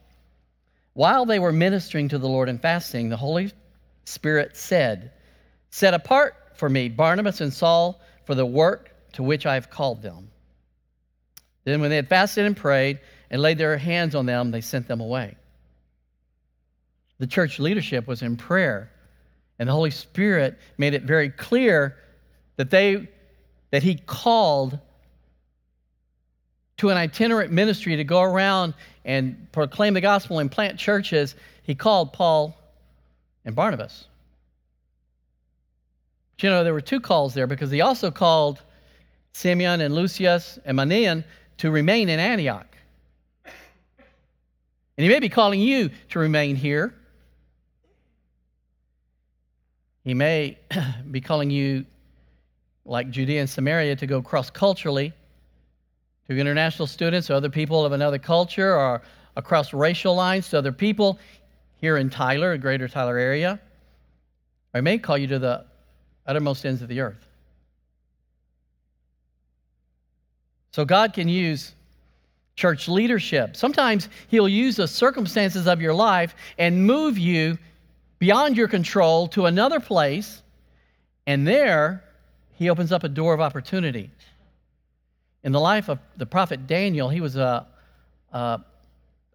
While 0.93 1.27
they 1.27 1.39
were 1.39 1.53
ministering 1.53 2.09
to 2.09 2.19
the 2.19 2.29
Lord 2.29 2.49
and 2.49 2.63
fasting, 2.63 3.09
the 3.09 3.17
Holy 3.17 3.53
Spirit 4.05 4.57
said, 4.57 5.11
Set 5.71 5.95
apart 5.95 6.35
for 6.55 6.69
me 6.69 6.89
Barnabas 6.89 7.41
and 7.41 7.53
Saul 7.53 8.01
for 8.25 8.35
the 8.35 8.47
work 8.47 8.95
to 9.13 9.23
which 9.23 9.47
I 9.47 9.55
have 9.55 9.69
called 9.69 10.01
them. 10.01 10.31
Then, 11.65 11.81
when 11.81 11.91
they 11.91 11.97
had 11.97 12.09
fasted 12.09 12.47
and 12.47 12.57
prayed 12.57 13.01
and 13.31 13.43
laid 13.43 13.59
their 13.59 13.77
hands 13.77 14.15
on 14.15 14.27
them, 14.27 14.53
they 14.53 14.61
sent 14.61 14.87
them 14.87 15.01
away. 15.01 15.37
The 17.19 17.27
church 17.27 17.59
leadership 17.59 18.07
was 18.07 18.23
in 18.23 18.37
prayer, 18.37 18.91
and 19.59 19.69
the 19.69 19.73
Holy 19.73 19.91
Spirit 19.91 20.59
made 20.77 20.95
it 20.95 21.03
very 21.03 21.31
clear 21.31 21.97
that 22.57 22.71
they 22.71 23.09
that 23.71 23.83
he 23.83 23.97
called 23.97 24.79
to 26.79 26.91
an 26.91 26.97
itinerant 26.97 27.51
ministry 27.51 27.97
to 27.97 28.05
go 28.05 28.21
around 28.21 28.75
and 29.05 29.51
proclaim 29.53 29.95
the 29.95 30.01
gospel 30.01 30.39
and 30.39 30.51
plant 30.51 30.79
churches, 30.79 31.35
he 31.63 31.75
called 31.75 32.13
Paul 32.13 32.57
and 33.45 33.55
Barnabas. 33.55 34.07
But 36.37 36.43
you 36.43 36.51
know, 36.51 36.65
there 36.65 36.75
were 36.75 36.83
two 36.83 37.01
calls 37.01 37.33
there 37.33 37.47
because 37.47 37.71
he 37.71 37.81
also 37.81 38.11
called 38.11 38.63
Simeon 39.33 39.81
and 39.81 39.95
Lucius 39.95 40.59
and 40.65 40.79
Manaen 40.79 41.25
to 41.59 41.71
remain 41.71 42.09
in 42.09 42.21
Antioch. 42.21 42.67
And 43.45 45.05
he 45.05 45.09
may 45.09 45.21
be 45.21 45.29
calling 45.29 45.61
you 45.61 45.91
to 46.11 46.19
remain 46.19 46.57
here. 46.57 46.95
He 50.07 50.15
may 50.15 50.57
be 51.11 51.21
calling 51.21 51.51
you, 51.51 51.85
like 52.85 53.11
Judea 53.11 53.41
and 53.41 53.51
Samaria, 53.51 53.97
to 53.97 54.07
go 54.07 54.23
cross 54.23 54.51
culturally 54.51 55.13
to 56.29 56.39
international 56.39 56.87
students 56.87 57.29
or 57.29 57.35
other 57.35 57.51
people 57.51 57.85
of 57.85 57.91
another 57.91 58.19
culture 58.19 58.77
or 58.77 59.03
across 59.35 59.75
racial 59.75 60.15
lines 60.15 60.49
to 60.51 60.59
other 60.59 60.71
people 60.71 61.19
here 61.79 61.97
in 61.97 62.09
Tyler, 62.09 62.57
greater 62.57 62.87
Tyler 62.87 63.19
area. 63.19 63.61
He 64.73 64.81
may 64.81 64.97
call 64.97 65.19
you 65.19 65.27
to 65.27 65.41
the 65.41 65.65
uttermost 66.25 66.65
ends 66.65 66.83
of 66.83 66.89
the 66.89 67.01
earth. 67.01 67.27
So 70.71 70.85
God 70.85 71.15
can 71.15 71.29
use 71.29 71.75
church 72.55 72.89
leadership. 72.89 73.57
Sometimes 73.57 74.09
He'll 74.29 74.49
use 74.49 74.77
the 74.77 74.87
circumstances 74.87 75.67
of 75.67 75.81
your 75.81 75.95
life 75.95 76.37
and 76.59 76.87
move 76.87 77.19
you 77.19 77.59
beyond 78.19 78.57
your 78.57 78.69
control 78.69 79.29
to 79.29 79.47
another 79.47 79.81
place, 79.81 80.43
and 81.27 81.47
there 81.47 82.05
He 82.55 82.71
opens 82.71 82.93
up 82.93 83.05
a 83.05 83.09
door 83.09 83.35
of 83.35 83.41
opportunity. 83.41 84.11
In 85.47 85.53
the 85.53 85.61
life 85.61 85.89
of 85.89 86.01
the 86.17 86.27
prophet 86.27 86.67
Daniel, 86.67 87.09
he 87.09 87.21
was 87.21 87.37
a, 87.37 87.67
a, 88.33 88.61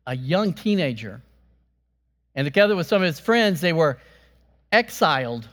a 0.05 0.15
young 0.15 0.53
teenager. 0.53 1.21
And 2.35 2.45
together 2.45 2.75
with 2.75 2.85
some 2.85 3.01
of 3.01 3.05
his 3.05 3.17
friends, 3.17 3.61
they 3.61 3.71
were 3.71 3.97
exiled 4.73 5.47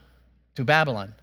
to 0.56 0.64
Babylon. 0.64 1.14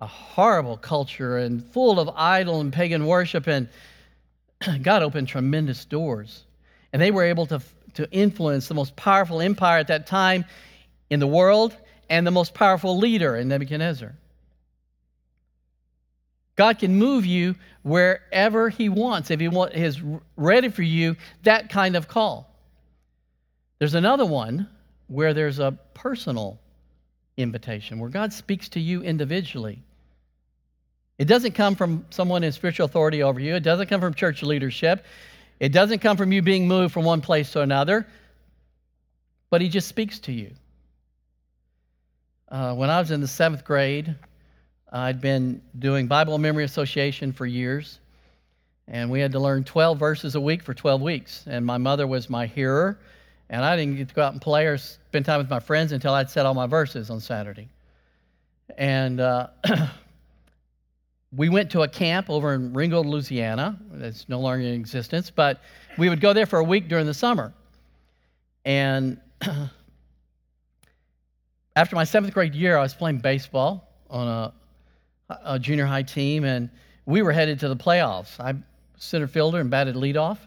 A 0.00 0.06
horrible 0.08 0.76
culture 0.76 1.38
and 1.38 1.64
full 1.64 2.00
of 2.00 2.10
idol 2.16 2.60
and 2.60 2.72
pagan 2.72 3.06
worship, 3.06 3.46
and 3.46 3.68
God 4.82 5.02
opened 5.04 5.28
tremendous 5.28 5.84
doors. 5.84 6.42
And 6.92 7.00
they 7.00 7.12
were 7.12 7.22
able 7.24 7.46
to, 7.46 7.60
to 7.94 8.10
influence 8.10 8.68
the 8.68 8.74
most 8.74 8.96
powerful 8.96 9.40
empire 9.40 9.78
at 9.78 9.88
that 9.88 10.06
time 10.06 10.44
in 11.10 11.20
the 11.20 11.26
world 11.26 11.76
and 12.08 12.26
the 12.26 12.30
most 12.30 12.54
powerful 12.54 12.98
leader 12.98 13.36
in 13.36 13.48
Nebuchadnezzar. 13.48 14.14
God 16.56 16.78
can 16.78 16.96
move 16.96 17.26
you 17.26 17.56
wherever 17.82 18.68
He 18.68 18.88
wants 18.88 19.30
if 19.30 19.40
He 19.40 19.48
want, 19.48 19.74
is 19.74 20.00
ready 20.36 20.68
for 20.68 20.82
you 20.82 21.16
that 21.42 21.70
kind 21.70 21.96
of 21.96 22.08
call. 22.08 22.50
There's 23.78 23.94
another 23.94 24.24
one 24.24 24.68
where 25.08 25.34
there's 25.34 25.58
a 25.58 25.78
personal 25.94 26.58
invitation, 27.36 27.98
where 27.98 28.10
God 28.10 28.32
speaks 28.32 28.68
to 28.70 28.80
you 28.80 29.02
individually. 29.02 29.82
It 31.18 31.26
doesn't 31.26 31.52
come 31.52 31.74
from 31.74 32.06
someone 32.10 32.44
in 32.44 32.52
spiritual 32.52 32.86
authority 32.86 33.22
over 33.22 33.40
you, 33.40 33.54
it 33.54 33.62
doesn't 33.62 33.88
come 33.88 34.00
from 34.00 34.14
church 34.14 34.42
leadership, 34.42 35.04
it 35.64 35.72
doesn't 35.72 36.00
come 36.00 36.18
from 36.18 36.30
you 36.30 36.42
being 36.42 36.68
moved 36.68 36.92
from 36.92 37.06
one 37.06 37.22
place 37.22 37.52
to 37.52 37.62
another, 37.62 38.06
but 39.48 39.62
He 39.62 39.70
just 39.70 39.88
speaks 39.88 40.18
to 40.18 40.32
you. 40.32 40.50
Uh, 42.50 42.74
when 42.74 42.90
I 42.90 43.00
was 43.00 43.10
in 43.10 43.22
the 43.22 43.26
seventh 43.26 43.64
grade, 43.64 44.14
I'd 44.92 45.22
been 45.22 45.62
doing 45.78 46.06
Bible 46.06 46.36
Memory 46.36 46.64
Association 46.64 47.32
for 47.32 47.46
years, 47.46 47.98
and 48.88 49.10
we 49.10 49.20
had 49.20 49.32
to 49.32 49.38
learn 49.38 49.64
12 49.64 49.98
verses 49.98 50.34
a 50.34 50.40
week 50.40 50.62
for 50.62 50.74
12 50.74 51.00
weeks. 51.00 51.44
And 51.46 51.64
my 51.64 51.78
mother 51.78 52.06
was 52.06 52.28
my 52.28 52.44
hearer, 52.44 52.98
and 53.48 53.64
I 53.64 53.74
didn't 53.74 53.96
get 53.96 54.08
to 54.10 54.14
go 54.14 54.20
out 54.20 54.34
and 54.34 54.42
play 54.42 54.66
or 54.66 54.76
spend 54.76 55.24
time 55.24 55.38
with 55.38 55.48
my 55.48 55.60
friends 55.60 55.92
until 55.92 56.12
I'd 56.12 56.28
said 56.28 56.44
all 56.44 56.52
my 56.52 56.66
verses 56.66 57.08
on 57.08 57.20
Saturday. 57.20 57.70
And 58.76 59.18
uh, 59.18 59.46
we 61.36 61.48
went 61.48 61.70
to 61.72 61.82
a 61.82 61.88
camp 61.88 62.30
over 62.30 62.54
in 62.54 62.72
Ringgold, 62.72 63.06
Louisiana. 63.06 63.78
That's 63.92 64.28
no 64.28 64.40
longer 64.40 64.64
in 64.64 64.74
existence, 64.74 65.30
but 65.30 65.60
we 65.98 66.08
would 66.08 66.20
go 66.20 66.32
there 66.32 66.46
for 66.46 66.58
a 66.58 66.64
week 66.64 66.88
during 66.88 67.06
the 67.06 67.14
summer. 67.14 67.52
And 68.64 69.20
after 71.76 71.96
my 71.96 72.04
seventh 72.04 72.34
grade 72.34 72.54
year, 72.54 72.76
I 72.76 72.82
was 72.82 72.94
playing 72.94 73.18
baseball 73.18 73.88
on 74.10 74.28
a 74.28 74.54
a 75.42 75.58
junior 75.58 75.86
high 75.86 76.02
team, 76.02 76.44
and 76.44 76.70
we 77.06 77.22
were 77.22 77.32
headed 77.32 77.58
to 77.60 77.68
the 77.68 77.76
playoffs. 77.76 78.38
I 78.40 78.54
center 78.96 79.26
fielder 79.26 79.60
and 79.60 79.70
batted 79.70 79.96
leadoff. 79.96 80.38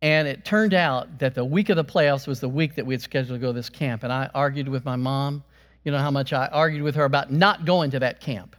And 0.00 0.28
it 0.28 0.44
turned 0.44 0.74
out 0.74 1.18
that 1.18 1.34
the 1.34 1.44
week 1.44 1.70
of 1.70 1.76
the 1.76 1.84
playoffs 1.84 2.26
was 2.26 2.40
the 2.40 2.48
week 2.48 2.76
that 2.76 2.86
we 2.86 2.94
had 2.94 3.02
scheduled 3.02 3.40
to 3.40 3.40
go 3.40 3.48
to 3.48 3.52
this 3.52 3.68
camp. 3.68 4.04
And 4.04 4.12
I 4.12 4.30
argued 4.34 4.68
with 4.68 4.84
my 4.84 4.96
mom. 4.96 5.42
You 5.84 5.92
know 5.92 5.98
how 5.98 6.10
much 6.10 6.32
I 6.32 6.46
argued 6.48 6.82
with 6.82 6.94
her 6.96 7.04
about 7.04 7.32
not 7.32 7.64
going 7.64 7.90
to 7.92 7.98
that 8.00 8.20
camp. 8.20 8.54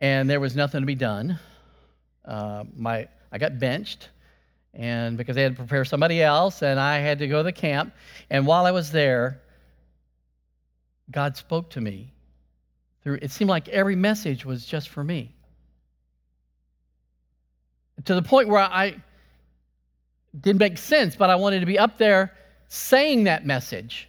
And 0.00 0.28
there 0.28 0.40
was 0.40 0.54
nothing 0.54 0.80
to 0.80 0.86
be 0.86 0.94
done. 0.94 1.38
Uh, 2.24 2.64
my, 2.76 3.08
I 3.32 3.38
got 3.38 3.58
benched, 3.58 4.08
and 4.74 5.16
because 5.16 5.36
they 5.36 5.42
had 5.42 5.52
to 5.52 5.56
prepare 5.56 5.84
somebody 5.84 6.22
else, 6.22 6.62
and 6.62 6.78
I 6.78 6.98
had 6.98 7.20
to 7.20 7.28
go 7.28 7.38
to 7.38 7.42
the 7.44 7.52
camp. 7.52 7.94
And 8.28 8.46
while 8.46 8.66
I 8.66 8.72
was 8.72 8.90
there, 8.90 9.40
God 11.10 11.36
spoke 11.36 11.70
to 11.70 11.80
me 11.80 12.12
through, 13.02 13.20
it 13.22 13.30
seemed 13.30 13.48
like 13.48 13.68
every 13.68 13.96
message 13.96 14.44
was 14.44 14.66
just 14.66 14.88
for 14.88 15.02
me. 15.02 15.32
To 18.04 18.14
the 18.14 18.22
point 18.22 18.48
where 18.48 18.60
I 18.60 18.96
didn't 20.38 20.60
make 20.60 20.78
sense, 20.78 21.16
but 21.16 21.30
I 21.30 21.36
wanted 21.36 21.60
to 21.60 21.66
be 21.66 21.78
up 21.78 21.96
there 21.96 22.32
saying 22.68 23.24
that 23.24 23.46
message. 23.46 24.08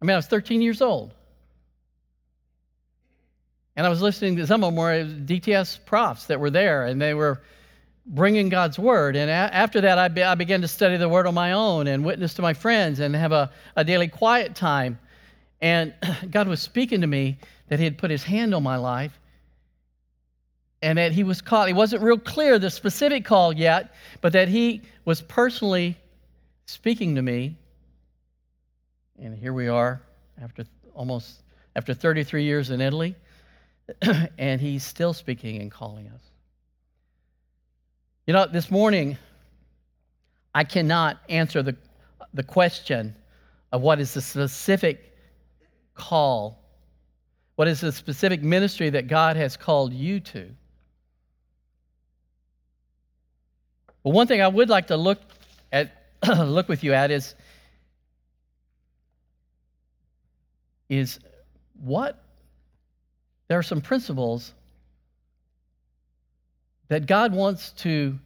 I 0.00 0.04
mean, 0.04 0.14
I 0.14 0.16
was 0.16 0.26
13 0.26 0.60
years 0.60 0.82
old. 0.82 1.14
And 3.78 3.86
I 3.86 3.90
was 3.90 4.02
listening 4.02 4.36
to 4.36 4.46
some 4.48 4.64
of 4.64 4.74
them 4.74 4.76
were 4.76 5.04
DTS 5.04 5.78
profs 5.86 6.26
that 6.26 6.40
were 6.40 6.50
there, 6.50 6.84
and 6.84 7.00
they 7.00 7.14
were 7.14 7.40
bringing 8.04 8.48
God's 8.48 8.76
word. 8.76 9.14
And 9.14 9.30
a- 9.30 9.54
after 9.54 9.82
that, 9.82 9.98
I, 9.98 10.08
be- 10.08 10.24
I 10.24 10.34
began 10.34 10.62
to 10.62 10.68
study 10.68 10.96
the 10.96 11.08
word 11.08 11.28
on 11.28 11.34
my 11.34 11.52
own 11.52 11.86
and 11.86 12.04
witness 12.04 12.34
to 12.34 12.42
my 12.42 12.54
friends 12.54 12.98
and 12.98 13.14
have 13.14 13.30
a, 13.30 13.52
a 13.76 13.84
daily 13.84 14.08
quiet 14.08 14.56
time. 14.56 14.98
And 15.60 15.94
God 16.30 16.48
was 16.48 16.60
speaking 16.60 17.02
to 17.02 17.06
me 17.06 17.38
that 17.68 17.78
He 17.78 17.84
had 17.84 17.98
put 17.98 18.10
His 18.10 18.24
hand 18.24 18.52
on 18.54 18.64
my 18.64 18.76
life. 18.78 19.16
and 20.82 20.98
that 20.98 21.12
he 21.12 21.24
was 21.24 21.40
called. 21.40 21.68
It 21.68 21.74
wasn't 21.74 22.02
real 22.02 22.18
clear 22.18 22.58
the 22.58 22.70
specific 22.70 23.24
call 23.24 23.52
yet, 23.52 23.94
but 24.20 24.32
that 24.32 24.48
he 24.48 24.82
was 25.04 25.20
personally 25.20 25.96
speaking 26.66 27.16
to 27.16 27.22
me. 27.22 27.56
And 29.20 29.36
here 29.36 29.52
we 29.52 29.68
are 29.68 30.00
after 30.40 30.64
almost 30.94 31.42
after 31.74 31.94
33 31.94 32.44
years 32.44 32.70
in 32.70 32.80
Italy, 32.80 33.16
and 34.38 34.60
he's 34.60 34.84
still 34.84 35.12
speaking 35.12 35.60
and 35.60 35.70
calling 35.70 36.08
us. 36.08 36.20
You 38.26 38.34
know, 38.34 38.46
this 38.46 38.70
morning, 38.70 39.16
I 40.54 40.64
cannot 40.64 41.18
answer 41.28 41.62
the, 41.62 41.76
the 42.34 42.42
question 42.42 43.14
of 43.72 43.80
what 43.80 44.00
is 44.00 44.14
the 44.14 44.20
specific 44.20 45.16
call, 45.94 46.58
what 47.56 47.68
is 47.68 47.80
the 47.80 47.92
specific 47.92 48.42
ministry 48.42 48.90
that 48.90 49.08
God 49.08 49.36
has 49.36 49.56
called 49.56 49.92
you 49.92 50.20
to. 50.20 50.50
But 54.02 54.10
one 54.10 54.26
thing 54.26 54.40
I 54.40 54.48
would 54.48 54.68
like 54.68 54.88
to 54.88 54.96
look 54.96 55.20
at 55.72 55.92
look 56.26 56.68
with 56.68 56.82
you 56.82 56.92
at 56.94 57.10
is 57.10 57.34
is 60.88 61.18
what 61.80 62.24
there 63.48 63.58
are 63.58 63.62
some 63.62 63.80
principles 63.80 64.52
that 66.88 67.06
God 67.06 67.32
wants 67.32 67.72
to 67.72 68.18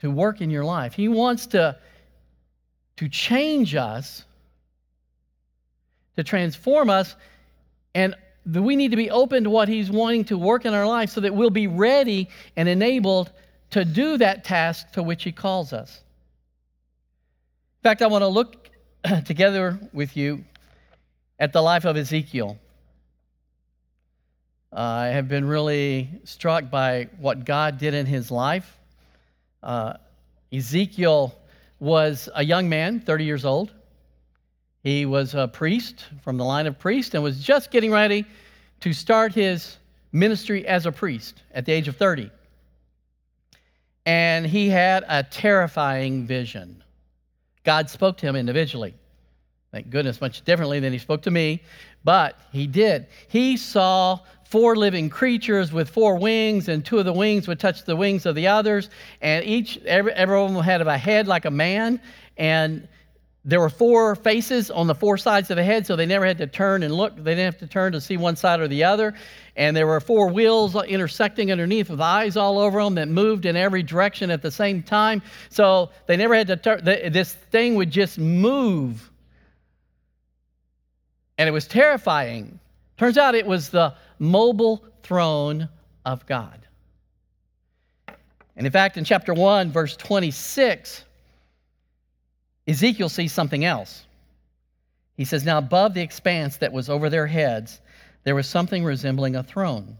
to 0.00 0.10
work 0.10 0.40
in 0.40 0.50
your 0.50 0.64
life. 0.64 0.94
He 0.94 1.08
wants 1.08 1.46
to 1.48 1.76
to 2.96 3.08
change 3.08 3.74
us, 3.74 4.24
to 6.16 6.24
transform 6.24 6.90
us, 6.90 7.14
and 7.94 8.14
we 8.44 8.76
need 8.76 8.90
to 8.90 8.96
be 8.96 9.10
open 9.10 9.44
to 9.44 9.50
what 9.50 9.68
He's 9.68 9.90
wanting 9.90 10.24
to 10.26 10.36
work 10.36 10.64
in 10.64 10.74
our 10.74 10.86
life 10.86 11.10
so 11.10 11.20
that 11.20 11.34
we'll 11.34 11.50
be 11.50 11.68
ready 11.68 12.28
and 12.56 12.68
enabled 12.68 13.30
to 13.70 13.84
do 13.84 14.18
that 14.18 14.44
task 14.44 14.90
to 14.92 15.02
which 15.02 15.22
He 15.22 15.32
calls 15.32 15.72
us. 15.72 16.02
In 17.80 17.88
fact, 17.88 18.02
I 18.02 18.08
want 18.08 18.22
to 18.22 18.28
look 18.28 18.70
together 19.24 19.78
with 19.92 20.16
you 20.16 20.44
at 21.38 21.52
the 21.52 21.62
life 21.62 21.84
of 21.84 21.96
Ezekiel. 21.96 22.58
Uh, 24.72 24.80
I 24.80 25.06
have 25.08 25.28
been 25.28 25.44
really 25.44 26.08
struck 26.24 26.70
by 26.70 27.08
what 27.18 27.44
God 27.44 27.78
did 27.78 27.94
in 27.94 28.06
his 28.06 28.30
life. 28.30 28.78
Uh, 29.62 29.94
Ezekiel 30.52 31.34
was 31.78 32.28
a 32.34 32.44
young 32.44 32.68
man, 32.68 33.00
30 33.00 33.24
years 33.24 33.44
old. 33.44 33.72
He 34.82 35.06
was 35.06 35.34
a 35.34 35.48
priest 35.48 36.06
from 36.22 36.38
the 36.38 36.44
line 36.44 36.66
of 36.66 36.78
priest 36.78 37.14
and 37.14 37.22
was 37.22 37.42
just 37.42 37.70
getting 37.70 37.92
ready 37.92 38.24
to 38.80 38.92
start 38.92 39.32
his 39.32 39.76
ministry 40.12 40.66
as 40.66 40.86
a 40.86 40.92
priest 40.92 41.42
at 41.52 41.66
the 41.66 41.72
age 41.72 41.88
of 41.88 41.96
30 41.96 42.30
and 44.06 44.46
he 44.46 44.68
had 44.68 45.04
a 45.08 45.22
terrifying 45.22 46.26
vision. 46.26 46.82
God 47.64 47.88
spoke 47.88 48.16
to 48.18 48.26
him 48.26 48.36
individually. 48.36 48.94
Thank 49.70 49.90
goodness, 49.90 50.20
much 50.20 50.42
differently 50.42 50.80
than 50.80 50.92
he 50.92 50.98
spoke 50.98 51.22
to 51.22 51.30
me, 51.30 51.62
but 52.04 52.38
he 52.52 52.66
did. 52.66 53.06
He 53.28 53.56
saw 53.56 54.18
four 54.52 54.76
living 54.76 55.08
creatures 55.08 55.72
with 55.72 55.88
four 55.88 56.18
wings, 56.18 56.68
and 56.68 56.84
two 56.84 56.98
of 56.98 57.06
the 57.06 57.12
wings 57.12 57.48
would 57.48 57.58
touch 57.58 57.84
the 57.84 57.96
wings 57.96 58.26
of 58.26 58.34
the 58.34 58.46
others, 58.46 58.90
and 59.22 59.44
each 59.46 59.78
every, 59.86 60.12
every 60.12 60.36
one 60.36 60.50
of 60.50 60.54
them 60.54 60.62
had 60.62 60.86
a 60.86 60.98
head 60.98 61.26
like 61.26 61.46
a 61.46 61.50
man, 61.50 61.98
and 62.36 62.86
there 63.44 63.60
were 63.60 63.70
four 63.70 64.14
faces 64.14 64.70
on 64.70 64.86
the 64.86 64.94
four 64.94 65.16
sides 65.16 65.50
of 65.50 65.56
the 65.56 65.64
head, 65.64 65.86
so 65.86 65.96
they 65.96 66.06
never 66.06 66.26
had 66.26 66.38
to 66.38 66.46
turn 66.46 66.82
and 66.82 66.94
look. 66.94 67.16
They 67.16 67.34
didn't 67.34 67.52
have 67.52 67.58
to 67.58 67.66
turn 67.66 67.92
to 67.92 68.00
see 68.00 68.16
one 68.16 68.36
side 68.36 68.60
or 68.60 68.68
the 68.68 68.84
other. 68.84 69.14
And 69.56 69.76
there 69.76 69.86
were 69.86 70.00
four 70.00 70.28
wheels 70.28 70.76
intersecting 70.76 71.50
underneath 71.50 71.90
with 71.90 72.00
eyes 72.00 72.36
all 72.36 72.58
over 72.58 72.82
them 72.84 72.94
that 72.94 73.08
moved 73.08 73.44
in 73.44 73.56
every 73.56 73.82
direction 73.82 74.30
at 74.30 74.42
the 74.42 74.50
same 74.52 74.82
time. 74.82 75.22
So 75.48 75.90
they 76.06 76.16
never 76.16 76.36
had 76.36 76.46
to 76.48 76.56
turn. 76.56 76.84
This 76.84 77.32
thing 77.32 77.74
would 77.74 77.90
just 77.90 78.16
move. 78.16 79.10
And 81.36 81.48
it 81.48 81.52
was 81.52 81.66
terrifying. 81.66 82.60
Turns 83.02 83.18
out 83.18 83.34
it 83.34 83.48
was 83.48 83.68
the 83.68 83.96
mobile 84.20 84.84
throne 85.02 85.68
of 86.04 86.24
God. 86.24 86.60
And 88.54 88.64
in 88.64 88.70
fact, 88.70 88.96
in 88.96 89.02
chapter 89.02 89.34
1, 89.34 89.72
verse 89.72 89.96
26, 89.96 91.04
Ezekiel 92.68 93.08
sees 93.08 93.32
something 93.32 93.64
else. 93.64 94.06
He 95.16 95.24
says, 95.24 95.44
Now 95.44 95.58
above 95.58 95.94
the 95.94 96.00
expanse 96.00 96.58
that 96.58 96.72
was 96.72 96.88
over 96.88 97.10
their 97.10 97.26
heads, 97.26 97.80
there 98.22 98.36
was 98.36 98.46
something 98.46 98.84
resembling 98.84 99.34
a 99.34 99.42
throne, 99.42 99.98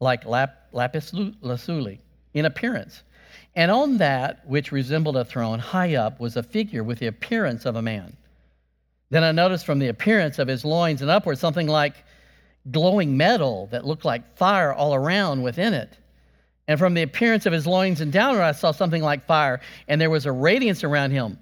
like 0.00 0.24
lap, 0.24 0.68
lapis 0.72 1.12
lazuli 1.42 2.00
in 2.32 2.46
appearance. 2.46 3.02
And 3.56 3.70
on 3.70 3.98
that, 3.98 4.40
which 4.48 4.72
resembled 4.72 5.18
a 5.18 5.24
throne, 5.26 5.58
high 5.58 5.96
up 5.96 6.18
was 6.18 6.38
a 6.38 6.42
figure 6.42 6.82
with 6.82 7.00
the 7.00 7.08
appearance 7.08 7.66
of 7.66 7.76
a 7.76 7.82
man. 7.82 8.16
Then 9.14 9.22
I 9.22 9.30
noticed 9.30 9.64
from 9.64 9.78
the 9.78 9.86
appearance 9.86 10.40
of 10.40 10.48
his 10.48 10.64
loins 10.64 11.00
and 11.00 11.08
upward 11.08 11.38
something 11.38 11.68
like 11.68 11.94
glowing 12.72 13.16
metal 13.16 13.68
that 13.70 13.86
looked 13.86 14.04
like 14.04 14.36
fire 14.36 14.72
all 14.72 14.92
around 14.92 15.40
within 15.40 15.72
it. 15.72 15.96
And 16.66 16.80
from 16.80 16.94
the 16.94 17.02
appearance 17.02 17.46
of 17.46 17.52
his 17.52 17.64
loins 17.64 18.00
and 18.00 18.10
downward, 18.12 18.42
I 18.42 18.50
saw 18.50 18.72
something 18.72 19.04
like 19.04 19.24
fire, 19.24 19.60
and 19.86 20.00
there 20.00 20.10
was 20.10 20.26
a 20.26 20.32
radiance 20.32 20.82
around 20.82 21.12
him, 21.12 21.38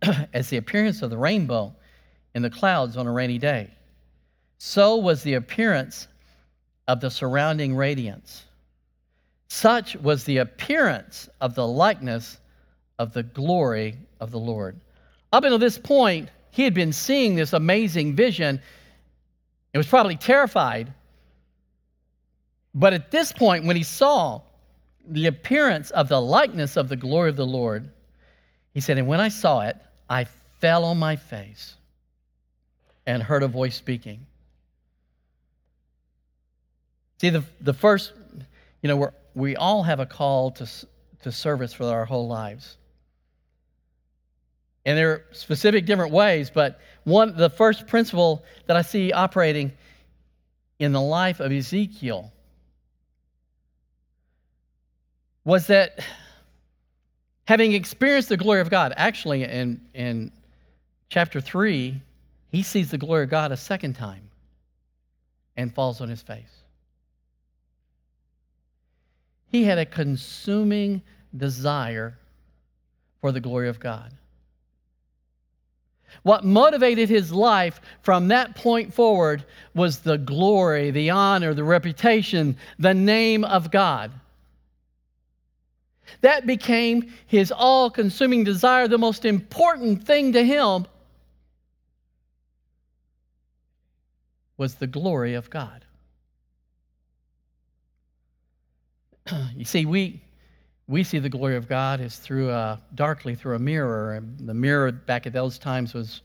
as 0.32 0.48
the 0.48 0.58
appearance 0.58 1.02
of 1.02 1.10
the 1.10 1.18
rainbow 1.18 1.74
in 2.36 2.42
the 2.42 2.50
clouds 2.50 2.96
on 2.96 3.08
a 3.08 3.12
rainy 3.12 3.38
day. 3.38 3.68
So 4.58 4.94
was 4.98 5.24
the 5.24 5.34
appearance 5.34 6.06
of 6.86 7.00
the 7.00 7.10
surrounding 7.10 7.74
radiance. 7.74 8.44
Such 9.48 9.96
was 9.96 10.22
the 10.22 10.36
appearance 10.36 11.28
of 11.40 11.56
the 11.56 11.66
likeness 11.66 12.38
of 13.00 13.12
the 13.12 13.24
glory 13.24 13.96
of 14.20 14.30
the 14.30 14.38
Lord. 14.38 14.78
Up 15.32 15.42
until 15.42 15.58
this 15.58 15.78
point, 15.78 16.28
he 16.52 16.62
had 16.62 16.74
been 16.74 16.92
seeing 16.92 17.34
this 17.34 17.52
amazing 17.52 18.14
vision. 18.14 18.60
He 19.72 19.78
was 19.78 19.88
probably 19.88 20.16
terrified 20.16 20.94
but 22.74 22.92
at 22.92 23.10
this 23.10 23.32
point, 23.32 23.64
when 23.64 23.76
he 23.76 23.82
saw 23.82 24.40
the 25.06 25.26
appearance 25.26 25.90
of 25.90 26.08
the 26.08 26.20
likeness 26.20 26.76
of 26.76 26.88
the 26.88 26.96
glory 26.96 27.28
of 27.28 27.36
the 27.36 27.46
Lord, 27.46 27.90
he 28.72 28.80
said, 28.80 28.98
And 28.98 29.06
when 29.06 29.20
I 29.20 29.28
saw 29.28 29.60
it, 29.62 29.76
I 30.08 30.24
fell 30.60 30.84
on 30.84 30.98
my 30.98 31.16
face 31.16 31.74
and 33.06 33.22
heard 33.22 33.42
a 33.42 33.48
voice 33.48 33.76
speaking. 33.76 34.26
See, 37.20 37.30
the, 37.30 37.44
the 37.60 37.74
first, 37.74 38.12
you 38.80 38.88
know, 38.88 38.96
we 38.96 39.06
we 39.34 39.56
all 39.56 39.82
have 39.82 39.98
a 39.98 40.06
call 40.06 40.50
to, 40.50 40.68
to 41.22 41.32
service 41.32 41.72
for 41.72 41.84
our 41.84 42.04
whole 42.04 42.28
lives. 42.28 42.76
And 44.84 44.98
there 44.98 45.10
are 45.10 45.24
specific 45.32 45.86
different 45.86 46.12
ways, 46.12 46.50
but 46.50 46.80
one 47.04 47.36
the 47.36 47.50
first 47.50 47.86
principle 47.86 48.44
that 48.66 48.76
I 48.76 48.82
see 48.82 49.12
operating 49.12 49.72
in 50.78 50.92
the 50.92 51.00
life 51.00 51.40
of 51.40 51.52
Ezekiel 51.52 52.32
was 55.44 55.68
that 55.68 56.00
having 57.46 57.72
experienced 57.72 58.28
the 58.28 58.36
glory 58.36 58.60
of 58.60 58.70
God, 58.70 58.92
actually 58.96 59.44
in, 59.44 59.80
in 59.94 60.32
chapter 61.08 61.40
3, 61.40 62.00
he 62.50 62.62
sees 62.62 62.90
the 62.90 62.98
glory 62.98 63.24
of 63.24 63.30
God 63.30 63.52
a 63.52 63.56
second 63.56 63.94
time 63.94 64.28
and 65.56 65.72
falls 65.74 66.00
on 66.00 66.08
his 66.08 66.22
face. 66.22 66.62
He 69.48 69.64
had 69.64 69.78
a 69.78 69.86
consuming 69.86 71.02
desire 71.36 72.18
for 73.20 73.32
the 73.32 73.40
glory 73.40 73.68
of 73.68 73.78
God. 73.78 74.12
What 76.22 76.44
motivated 76.44 77.08
his 77.08 77.32
life 77.32 77.80
from 78.02 78.28
that 78.28 78.54
point 78.54 78.94
forward 78.94 79.44
was 79.74 80.00
the 80.00 80.18
glory, 80.18 80.90
the 80.90 81.10
honor, 81.10 81.54
the 81.54 81.64
reputation, 81.64 82.56
the 82.78 82.94
name 82.94 83.44
of 83.44 83.70
God. 83.70 84.12
That 86.20 86.46
became 86.46 87.12
his 87.26 87.50
all 87.50 87.90
consuming 87.90 88.44
desire, 88.44 88.86
the 88.86 88.98
most 88.98 89.24
important 89.24 90.04
thing 90.04 90.32
to 90.34 90.44
him 90.44 90.86
was 94.56 94.76
the 94.76 94.86
glory 94.86 95.34
of 95.34 95.50
God. 95.50 95.84
you 99.56 99.64
see, 99.64 99.86
we, 99.86 100.22
we 100.88 101.04
see 101.04 101.18
the 101.18 101.28
glory 101.28 101.56
of 101.56 101.68
God 101.68 102.00
is 102.00 102.16
through 102.16 102.50
a, 102.50 102.80
darkly 102.94 103.34
through 103.34 103.56
a 103.56 103.58
mirror. 103.58 104.14
And 104.14 104.38
the 104.48 104.54
mirror 104.54 104.92
back 104.92 105.26
at 105.26 105.32
those 105.32 105.58
times 105.58 105.94
was, 105.94 106.22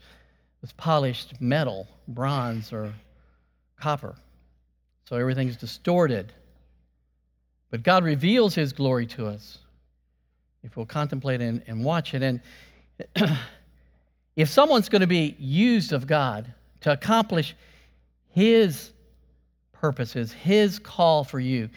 was 0.62 0.72
polished 0.74 1.40
metal, 1.40 1.88
bronze, 2.08 2.74
or 2.74 2.94
copper. 3.80 4.16
So 5.06 5.16
everything's 5.16 5.58
distorted. 5.58 6.34
But 7.70 7.84
God 7.84 8.04
reveals 8.04 8.56
his 8.56 8.74
glory 8.74 9.06
to 9.08 9.28
us 9.28 9.60
if 10.64 10.76
we'll 10.76 10.86
contemplate 10.86 11.42
and, 11.42 11.64
and 11.68 11.84
watch 11.84 12.14
it. 12.14 12.22
And 12.22 12.42
if 14.36 14.50
someone's 14.50 14.90
going 14.90 15.02
to 15.02 15.08
be 15.08 15.36
used 15.40 15.94
of 15.94 16.08
God 16.08 16.54
to 16.82 16.92
accomplish 16.92 17.56
His 18.30 18.92
purposes, 19.72 20.32
His 20.32 20.78
call 20.80 21.24
for 21.24 21.40
you, 21.40 21.70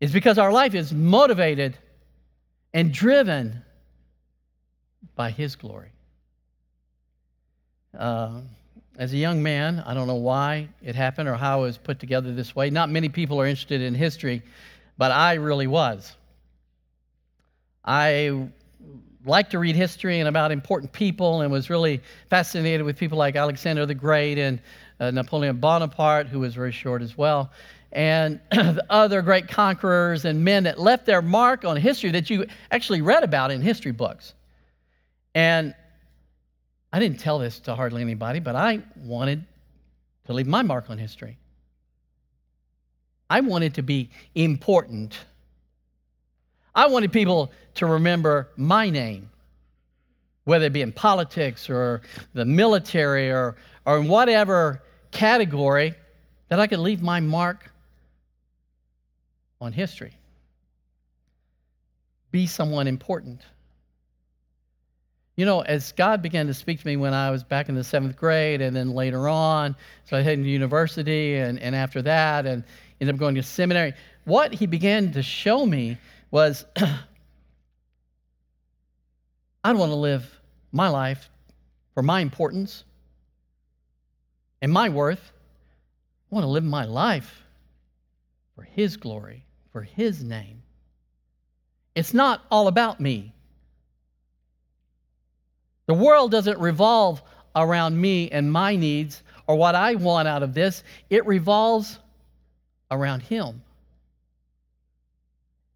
is 0.00 0.12
because 0.12 0.38
our 0.38 0.50
life 0.50 0.74
is 0.74 0.92
motivated 0.92 1.76
and 2.72 2.92
driven 2.92 3.62
by 5.14 5.30
His 5.30 5.56
glory. 5.56 5.90
Uh, 7.96 8.40
as 8.96 9.12
a 9.12 9.16
young 9.16 9.42
man, 9.42 9.82
I 9.86 9.94
don't 9.94 10.06
know 10.06 10.14
why 10.14 10.68
it 10.82 10.94
happened 10.94 11.28
or 11.28 11.34
how 11.34 11.60
it 11.60 11.62
was 11.62 11.78
put 11.78 11.98
together 11.98 12.32
this 12.34 12.54
way. 12.54 12.70
Not 12.70 12.90
many 12.90 13.08
people 13.08 13.40
are 13.40 13.46
interested 13.46 13.80
in 13.80 13.94
history, 13.94 14.42
but 14.98 15.10
I 15.10 15.34
really 15.34 15.66
was. 15.66 16.14
I 17.84 18.48
liked 19.24 19.50
to 19.52 19.58
read 19.58 19.76
history 19.76 20.18
and 20.20 20.28
about 20.28 20.52
important 20.52 20.92
people 20.92 21.40
and 21.42 21.50
was 21.50 21.70
really 21.70 22.00
fascinated 22.28 22.84
with 22.84 22.98
people 22.98 23.18
like 23.18 23.36
Alexander 23.36 23.86
the 23.86 23.94
Great 23.94 24.38
and 24.38 24.60
uh, 24.98 25.10
Napoleon 25.10 25.56
Bonaparte, 25.56 26.26
who 26.26 26.40
was 26.40 26.54
very 26.54 26.72
short 26.72 27.02
as 27.02 27.16
well, 27.16 27.50
and 27.92 28.40
other 28.90 29.22
great 29.22 29.48
conquerors 29.48 30.24
and 30.24 30.44
men 30.44 30.64
that 30.64 30.78
left 30.78 31.06
their 31.06 31.22
mark 31.22 31.64
on 31.64 31.76
history 31.76 32.10
that 32.12 32.30
you 32.30 32.46
actually 32.70 33.02
read 33.02 33.24
about 33.24 33.50
in 33.50 33.60
history 33.60 33.92
books. 33.92 34.34
And 35.34 35.74
I 36.92 36.98
didn't 36.98 37.20
tell 37.20 37.38
this 37.38 37.60
to 37.60 37.74
hardly 37.74 38.02
anybody, 38.02 38.40
but 38.40 38.56
I 38.56 38.82
wanted 38.96 39.44
to 40.26 40.32
leave 40.32 40.46
my 40.46 40.62
mark 40.62 40.90
on 40.90 40.98
history. 40.98 41.38
I 43.28 43.40
wanted 43.40 43.74
to 43.74 43.82
be 43.82 44.10
important. 44.34 45.16
I 46.74 46.88
wanted 46.88 47.12
people 47.12 47.52
to 47.74 47.86
remember 47.86 48.48
my 48.56 48.90
name, 48.90 49.30
whether 50.44 50.66
it 50.66 50.72
be 50.72 50.82
in 50.82 50.92
politics 50.92 51.70
or 51.70 52.02
the 52.34 52.44
military 52.44 53.30
or, 53.30 53.56
or 53.86 53.98
in 53.98 54.08
whatever 54.08 54.82
category, 55.12 55.94
that 56.48 56.58
I 56.58 56.66
could 56.66 56.80
leave 56.80 57.02
my 57.02 57.20
mark 57.20 57.69
on 59.60 59.72
history. 59.72 60.12
Be 62.30 62.46
someone 62.46 62.86
important. 62.86 63.40
You 65.36 65.46
know, 65.46 65.60
as 65.60 65.92
God 65.92 66.22
began 66.22 66.46
to 66.48 66.54
speak 66.54 66.80
to 66.80 66.86
me 66.86 66.96
when 66.96 67.14
I 67.14 67.30
was 67.30 67.42
back 67.42 67.68
in 67.68 67.74
the 67.74 67.84
seventh 67.84 68.16
grade 68.16 68.60
and 68.60 68.76
then 68.76 68.90
later 68.90 69.28
on, 69.28 69.74
so 70.04 70.16
I 70.16 70.22
headed 70.22 70.44
to 70.44 70.50
university 70.50 71.36
and, 71.36 71.58
and 71.58 71.74
after 71.74 72.02
that 72.02 72.46
and 72.46 72.62
ended 73.00 73.14
up 73.14 73.18
going 73.18 73.34
to 73.36 73.42
seminary, 73.42 73.94
what 74.24 74.52
he 74.52 74.66
began 74.66 75.12
to 75.12 75.22
show 75.22 75.64
me 75.64 75.96
was 76.30 76.64
I 79.64 79.72
want 79.72 79.90
to 79.90 79.96
live 79.96 80.40
my 80.72 80.88
life 80.88 81.28
for 81.94 82.02
my 82.02 82.20
importance 82.20 82.84
and 84.62 84.72
my 84.72 84.88
worth. 84.88 85.32
I 86.30 86.34
want 86.34 86.44
to 86.44 86.48
live 86.50 86.64
my 86.64 86.84
life 86.84 87.42
for 88.54 88.62
His 88.62 88.96
glory, 88.96 89.44
for 89.72 89.82
His 89.82 90.22
name. 90.22 90.62
It's 91.94 92.14
not 92.14 92.44
all 92.50 92.68
about 92.68 93.00
me. 93.00 93.32
The 95.86 95.94
world 95.94 96.30
doesn't 96.30 96.58
revolve 96.58 97.22
around 97.56 98.00
me 98.00 98.30
and 98.30 98.50
my 98.50 98.76
needs 98.76 99.22
or 99.50 99.56
what 99.56 99.74
I 99.74 99.96
want 99.96 100.28
out 100.28 100.44
of 100.44 100.54
this, 100.54 100.84
it 101.08 101.26
revolves 101.26 101.98
around 102.92 103.20
Him 103.20 103.62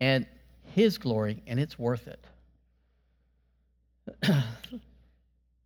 and 0.00 0.26
His 0.74 0.96
glory, 0.96 1.42
and 1.48 1.58
it's 1.58 1.76
worth 1.76 2.06
it. 2.06 2.24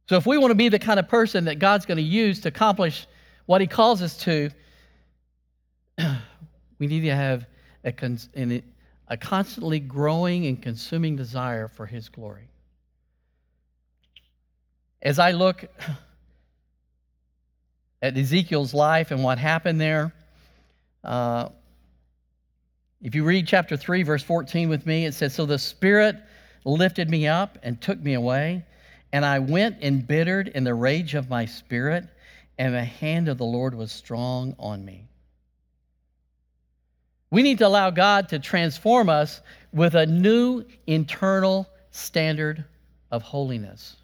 so, 0.08 0.16
if 0.16 0.24
we 0.24 0.38
want 0.38 0.52
to 0.52 0.54
be 0.54 0.70
the 0.70 0.78
kind 0.78 0.98
of 0.98 1.06
person 1.06 1.44
that 1.44 1.58
God's 1.58 1.84
going 1.84 1.98
to 1.98 2.02
use 2.02 2.40
to 2.40 2.48
accomplish 2.48 3.06
what 3.44 3.60
He 3.60 3.66
calls 3.66 4.00
us 4.00 4.16
to, 4.18 4.48
we 6.78 6.86
need 6.86 7.00
to 7.00 7.14
have 7.14 7.44
a, 8.36 8.62
a 9.08 9.16
constantly 9.16 9.80
growing 9.80 10.46
and 10.46 10.60
consuming 10.60 11.16
desire 11.16 11.68
for 11.68 11.86
His 11.86 12.08
glory. 12.08 12.48
As 15.00 15.18
I 15.18 15.32
look 15.32 15.64
at 18.02 18.16
Ezekiel's 18.16 18.74
life 18.74 19.10
and 19.10 19.22
what 19.22 19.38
happened 19.38 19.80
there, 19.80 20.12
uh, 21.04 21.48
if 23.00 23.14
you 23.14 23.24
read 23.24 23.46
chapter 23.46 23.76
3, 23.76 24.02
verse 24.02 24.22
14 24.22 24.68
with 24.68 24.84
me, 24.84 25.06
it 25.06 25.14
says, 25.14 25.34
So 25.34 25.46
the 25.46 25.58
Spirit 25.58 26.16
lifted 26.64 27.08
me 27.08 27.26
up 27.26 27.58
and 27.62 27.80
took 27.80 27.98
me 27.98 28.14
away, 28.14 28.64
and 29.12 29.24
I 29.24 29.38
went 29.38 29.82
embittered 29.82 30.48
in 30.48 30.64
the 30.64 30.74
rage 30.74 31.14
of 31.14 31.30
my 31.30 31.46
spirit, 31.46 32.04
and 32.58 32.74
the 32.74 32.84
hand 32.84 33.28
of 33.28 33.38
the 33.38 33.44
Lord 33.44 33.74
was 33.74 33.92
strong 33.92 34.54
on 34.58 34.84
me. 34.84 35.07
We 37.30 37.42
need 37.42 37.58
to 37.58 37.66
allow 37.66 37.90
God 37.90 38.28
to 38.30 38.38
transform 38.38 39.08
us 39.08 39.40
with 39.72 39.94
a 39.94 40.06
new 40.06 40.64
internal 40.86 41.68
standard 41.90 42.64
of 43.10 43.22
holiness. 43.22 43.96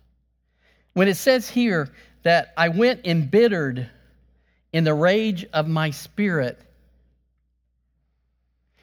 When 0.92 1.08
it 1.08 1.16
says 1.16 1.48
here 1.48 1.90
that 2.22 2.52
I 2.56 2.68
went 2.68 3.06
embittered 3.06 3.88
in 4.72 4.84
the 4.84 4.94
rage 4.94 5.46
of 5.52 5.68
my 5.68 5.90
spirit, 5.90 6.60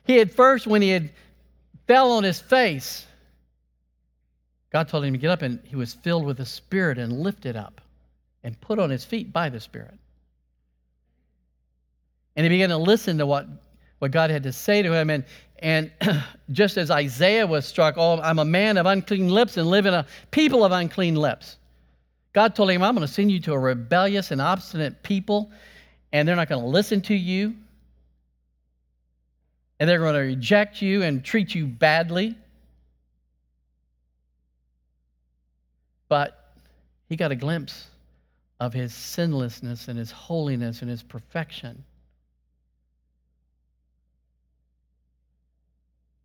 he 0.06 0.18
had 0.18 0.34
first, 0.34 0.68
when 0.68 0.82
he 0.82 0.90
had 0.90 1.12
fell 1.88 2.12
on 2.14 2.24
his 2.24 2.40
face, 2.40 3.06
God 4.72 4.88
told 4.88 5.04
him 5.04 5.14
to 5.14 5.20
get 5.20 5.30
up, 5.30 5.42
and 5.42 5.60
he 5.66 5.76
was 5.76 5.94
filled 5.94 6.26
with 6.26 6.38
the 6.38 6.46
Spirit 6.46 6.98
and 6.98 7.20
lifted 7.20 7.56
up 7.56 7.82
and 8.44 8.60
put 8.62 8.80
on 8.80 8.90
his 8.90 9.04
feet 9.04 9.32
by 9.32 9.50
the 9.50 9.60
Spirit. 9.60 9.94
And 12.36 12.46
he 12.46 12.50
began 12.50 12.70
to 12.70 12.78
listen 12.78 13.18
to 13.18 13.26
what, 13.26 13.48
what 14.02 14.10
God 14.10 14.32
had 14.32 14.42
to 14.44 14.52
say 14.52 14.82
to 14.82 14.92
him. 14.92 15.12
And, 15.12 15.24
and 15.60 15.92
just 16.52 16.78
as 16.78 16.90
Isaiah 16.90 17.46
was 17.46 17.68
struck, 17.68 17.94
oh, 17.98 18.20
I'm 18.20 18.40
a 18.40 18.46
man 18.46 18.78
of 18.78 18.88
unclean 18.88 19.30
lips 19.30 19.58
and 19.58 19.68
live 19.68 19.86
in 19.86 19.94
a 19.94 20.08
people 20.32 20.66
of 20.66 20.72
unclean 20.72 21.16
lips. 21.16 21.58
God 22.34 22.56
told 22.56 22.72
him, 22.72 22.82
I'm 22.82 22.96
going 22.96 23.06
to 23.06 23.14
send 23.14 23.32
you 23.32 23.40
to 23.42 23.54
a 23.54 23.60
rebellious 23.60 24.32
and 24.32 24.42
obstinate 24.42 25.04
people, 25.04 25.52
and 26.12 26.28
they're 26.28 26.36
not 26.36 26.50
going 26.50 26.62
to 26.62 26.68
listen 26.68 27.00
to 27.02 27.14
you. 27.14 27.54
And 29.80 29.88
they're 29.88 30.00
going 30.00 30.16
to 30.16 30.22
reject 30.22 30.82
you 30.82 31.04
and 31.04 31.24
treat 31.24 31.54
you 31.54 31.68
badly. 31.68 32.36
But 36.10 36.54
he 37.08 37.16
got 37.16 37.32
a 37.32 37.36
glimpse 37.36 37.86
of 38.60 38.74
his 38.74 38.96
sinlessness 38.96 39.90
and 39.90 39.98
his 39.98 40.10
holiness 40.10 40.82
and 40.82 40.90
his 40.90 41.04
perfection. 41.04 41.84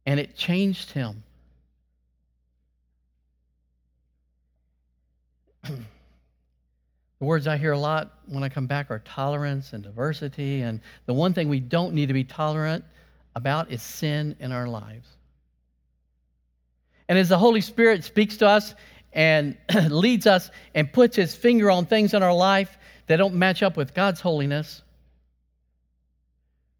And 0.07 0.19
it 0.21 0.37
changed 0.37 0.93
him. 0.93 1.23
the 5.65 5.77
words 7.21 7.47
I 7.47 7.57
hear 7.57 7.73
a 7.73 7.79
lot 7.79 8.21
when 8.27 8.43
I 8.43 8.49
come 8.49 8.67
back 8.67 8.91
are 8.91 9.01
tolerance 9.01 9.73
and 9.73 9.83
diversity. 9.83 10.63
And 10.63 10.81
the 11.07 11.15
one 11.15 11.35
thing 11.35 11.49
we 11.49 11.61
don't 11.61 11.93
need 11.93 12.07
to 12.07 12.15
be 12.15 12.25
tolerant 12.25 12.85
about 13.35 13.71
is 13.71 13.83
sin 13.83 14.37
in 14.39 14.53
our 14.53 14.69
lives. 14.69 15.09
And 17.09 17.19
as 17.19 17.29
the 17.29 17.39
Holy 17.39 17.61
Spirit 17.61 18.05
speaks 18.05 18.37
to 18.39 18.47
us, 18.47 18.75
and 19.17 19.57
leads 19.91 20.27
us 20.27 20.51
and 20.75 20.93
puts 20.93 21.17
his 21.17 21.35
finger 21.35 21.71
on 21.71 21.87
things 21.87 22.15
in 22.15 22.23
our 22.23 22.35
life 22.35 22.79
that 23.07 23.17
don't 23.17 23.35
match 23.35 23.63
up 23.63 23.77
with 23.77 23.95
God's 23.95 24.21
holiness, 24.21 24.83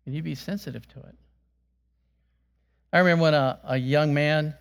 and 0.05 0.15
you 0.15 0.23
be 0.23 0.35
sensitive 0.37 0.87
to 0.89 1.01
it. 1.01 1.15
I 2.93 2.99
remember 2.99 3.23
when 3.23 3.35
a, 3.35 3.59
a 3.65 3.77
young 3.77 4.15
man 4.15 4.55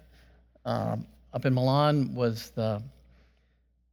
um, 0.65 1.05
up 1.33 1.45
in 1.45 1.53
Milan 1.53 2.15
was 2.15 2.49
the 2.51 2.81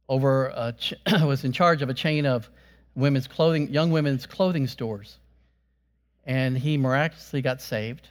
over 0.09 0.73
ch- 0.77 0.93
was 1.23 1.43
in 1.43 1.51
charge 1.51 1.81
of 1.81 1.89
a 1.89 1.93
chain 1.93 2.25
of 2.25 2.49
women's 2.95 3.27
clothing, 3.27 3.69
young 3.69 3.91
women's 3.91 4.25
clothing 4.25 4.67
stores, 4.67 5.17
and 6.25 6.57
he 6.57 6.77
miraculously 6.77 7.41
got 7.41 7.61
saved. 7.61 8.07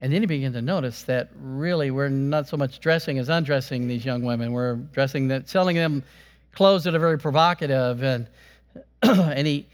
And 0.00 0.12
then 0.12 0.20
he 0.20 0.26
began 0.26 0.52
to 0.52 0.62
notice 0.62 1.04
that 1.04 1.30
really 1.40 1.90
we're 1.90 2.10
not 2.10 2.48
so 2.48 2.56
much 2.56 2.80
dressing 2.80 3.18
as 3.18 3.28
undressing 3.28 3.88
these 3.88 4.04
young 4.04 4.22
women. 4.22 4.52
We're 4.52 4.74
dressing 4.74 5.28
that, 5.28 5.48
selling 5.48 5.76
them 5.76 6.04
clothes 6.52 6.84
that 6.84 6.94
are 6.94 6.98
very 6.98 7.18
provocative. 7.18 8.02
And, 8.02 8.26
and 9.02 9.46
he, 9.46 9.66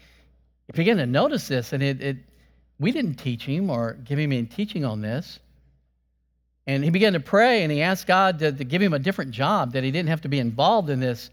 he 0.67 0.73
began 0.73 0.97
to 0.97 1.05
notice 1.05 1.47
this, 1.49 1.73
and 1.73 1.83
it, 1.83 2.01
it, 2.01 2.17
we 2.79 2.91
didn't 2.91 3.15
teach 3.15 3.43
him 3.43 3.69
or 3.69 3.93
give 4.05 4.17
him 4.17 4.31
any 4.31 4.45
teaching 4.45 4.85
on 4.85 5.01
this. 5.01 5.39
And 6.65 6.83
he 6.83 6.89
began 6.89 7.13
to 7.13 7.19
pray, 7.19 7.63
and 7.63 7.71
he 7.71 7.81
asked 7.81 8.07
God 8.07 8.39
to, 8.39 8.51
to 8.51 8.63
give 8.63 8.81
him 8.81 8.93
a 8.93 8.99
different 8.99 9.31
job, 9.31 9.73
that 9.73 9.83
he 9.83 9.91
didn't 9.91 10.09
have 10.09 10.21
to 10.21 10.29
be 10.29 10.39
involved 10.39 10.89
in 10.89 10.99
this 10.99 11.29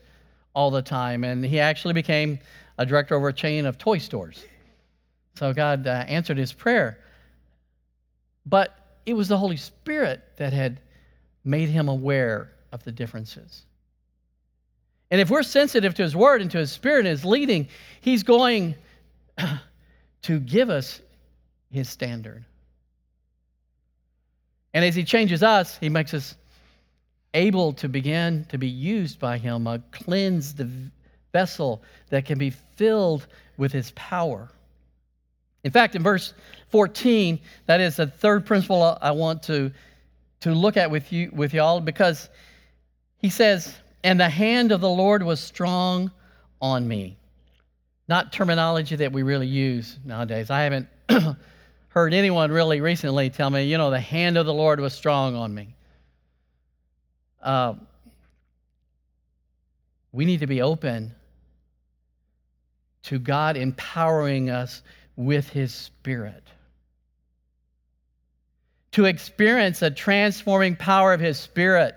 all 0.55 0.71
the 0.71 0.83
time. 0.83 1.23
And 1.23 1.45
he 1.45 1.61
actually 1.61 1.95
became 1.95 2.41
a 2.79 2.87
director 2.87 3.15
over 3.15 3.29
a 3.29 3.33
chain 3.33 3.67
of 3.67 3.79
toy 3.79 3.99
stores. 3.99 4.45
So 5.37 5.53
God 5.53 5.87
uh, 5.87 5.91
answered 6.09 6.39
his 6.39 6.53
prayer. 6.53 6.99
But 8.47 8.77
it 9.07 9.15
was 9.15 9.29
the 9.29 9.39
Holy 9.39 9.57
Spirit 9.57 10.23
that 10.37 10.53
had 10.53 10.81
made 11.45 11.69
him 11.69 11.89
aware 11.89 12.51
of 12.73 12.83
the 12.85 12.93
differences. 12.93 13.63
And 15.11 15.21
if 15.21 15.31
we're 15.31 15.43
sensitive 15.43 15.95
to 15.95 16.03
his 16.03 16.15
word 16.15 16.41
and 16.41 16.51
to 16.53 16.59
his 16.59 16.71
spirit 16.71 17.01
and 17.01 17.09
his 17.09 17.25
leading, 17.25 17.69
he's 18.01 18.23
going 18.23 18.75
to 20.23 20.41
give 20.41 20.71
us 20.71 21.01
his 21.71 21.89
standard. 21.89 22.45
And 24.73 24.85
as 24.85 24.95
he 24.95 25.05
changes 25.05 25.43
us, 25.43 25.77
he 25.79 25.89
makes 25.89 26.15
us 26.15 26.37
able 27.35 27.73
to 27.75 27.89
begin 27.89 28.45
to 28.51 28.59
be 28.59 28.69
used 28.69 29.19
by 29.19 29.39
him, 29.39 29.67
a 29.67 29.81
cleansed 29.93 30.61
vessel 31.33 31.83
that 32.11 32.25
can 32.25 32.39
be 32.39 32.51
filled 32.51 33.27
with 33.57 33.73
his 33.73 33.93
power. 33.93 34.49
In 35.63 35.71
fact, 35.71 35.95
in 35.95 36.03
verse 36.03 36.35
14, 36.71 37.39
that 37.67 37.81
is 37.81 37.97
the 37.97 38.07
third 38.07 38.47
principle 38.47 38.99
I 39.01 39.11
want 39.11 39.43
to, 39.45 39.71
to 40.41 40.53
look 40.53 40.77
at 40.77 40.91
with 40.91 41.13
you 41.13 41.31
with 41.33 41.53
y'all 41.53 41.81
because 41.81 42.29
he 43.19 43.29
says, 43.29 43.75
and 44.03 44.19
the 44.19 44.29
hand 44.29 44.73
of 44.73 44.81
the 44.81 44.89
Lord 44.89 45.23
was 45.23 45.41
strong 45.41 46.11
on 46.63 46.89
me. 46.89 47.17
Not 48.09 48.33
terminology 48.33 48.97
that 48.97 49.13
we 49.13 49.23
really 49.23 49.47
use 49.47 49.99
nowadays. 50.05 50.51
I 50.51 50.63
haven't 50.63 50.89
heard 51.91 52.15
anyone 52.15 52.51
really 52.51 52.81
recently 52.81 53.31
tell 53.31 53.51
me, 53.51 53.65
you 53.65 53.77
know, 53.77 53.91
the 53.91 54.01
hand 54.01 54.39
of 54.39 54.47
the 54.47 54.55
Lord 54.55 54.81
was 54.81 54.95
strong 54.95 55.35
on 55.35 55.53
me. 55.53 55.75
Uh, 57.43 57.75
we 60.13 60.25
need 60.25 60.41
to 60.41 60.47
be 60.47 60.63
open 60.63 61.15
to 63.05 63.19
God 63.19 63.57
empowering 63.57 64.51
us 64.51 64.83
with 65.17 65.49
His 65.49 65.75
Spirit. 65.75 66.45
To 68.93 69.05
experience 69.05 69.83
a 69.83 69.91
transforming 69.91 70.77
power 70.77 71.13
of 71.13 71.21
His 71.21 71.39
Spirit 71.39 71.97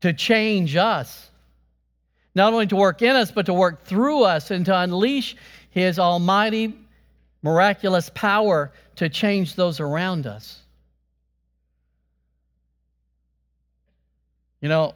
to 0.00 0.12
change 0.12 0.76
us. 0.76 1.30
Not 2.34 2.54
only 2.54 2.66
to 2.68 2.76
work 2.76 3.02
in 3.02 3.14
us, 3.16 3.30
but 3.30 3.46
to 3.46 3.54
work 3.54 3.84
through 3.84 4.24
us 4.24 4.50
and 4.50 4.64
to 4.66 4.78
unleash 4.78 5.36
His 5.70 5.98
almighty, 5.98 6.74
miraculous 7.42 8.10
power 8.14 8.72
to 8.96 9.08
change 9.08 9.54
those 9.54 9.80
around 9.80 10.26
us. 10.26 10.60
You 14.60 14.68
know, 14.68 14.94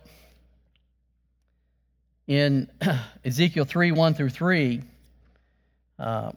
in 2.27 2.69
Ezekiel 3.25 3.65
3 3.65 3.93
1 3.93 4.15
through 4.15 4.31
3, 4.31 4.83
uh, 5.99 6.33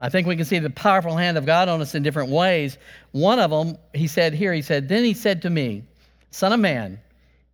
I 0.00 0.08
think 0.08 0.26
we 0.26 0.36
can 0.36 0.44
see 0.44 0.58
the 0.58 0.70
powerful 0.70 1.16
hand 1.16 1.36
of 1.36 1.44
God 1.44 1.68
on 1.68 1.80
us 1.80 1.94
in 1.94 2.02
different 2.02 2.30
ways. 2.30 2.78
One 3.12 3.38
of 3.38 3.50
them, 3.50 3.76
he 3.94 4.06
said 4.06 4.32
here, 4.32 4.52
he 4.52 4.62
said, 4.62 4.88
Then 4.88 5.04
he 5.04 5.14
said 5.14 5.42
to 5.42 5.50
me, 5.50 5.84
Son 6.30 6.52
of 6.52 6.60
man, 6.60 6.98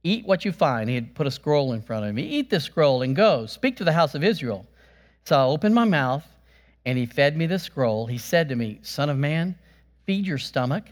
eat 0.05 0.27
what 0.27 0.44
you 0.44 0.53
find. 0.53 0.88
He 0.88 0.94
had 0.94 1.14
put 1.14 1.27
a 1.27 1.31
scroll 1.31 1.72
in 1.72 1.83
front 1.83 2.07
of 2.07 2.14
me. 2.14 2.22
Eat 2.22 2.51
this 2.51 2.64
scroll 2.64 3.03
and 3.03 3.16
go. 3.16 3.46
Speak 3.46 3.77
to 3.79 3.85
the 3.85 3.92
house 3.92 4.14
of 4.14 4.22
Israel. 4.22 4.64
So 5.25 5.37
I 5.37 5.44
opened 5.44 5.75
my 5.75 5.85
mouth, 5.85 6.25
and 6.87 6.96
he 6.96 7.05
fed 7.05 7.37
me 7.37 7.46
the 7.46 7.59
scroll. 7.59 8.07
He 8.07 8.16
said 8.16 8.49
to 8.49 8.57
me, 8.57 8.79
Son 8.83 9.11
of 9.11 9.18
man, 9.18 9.57
feed 10.07 10.25
your 10.25 10.38
stomach 10.38 10.85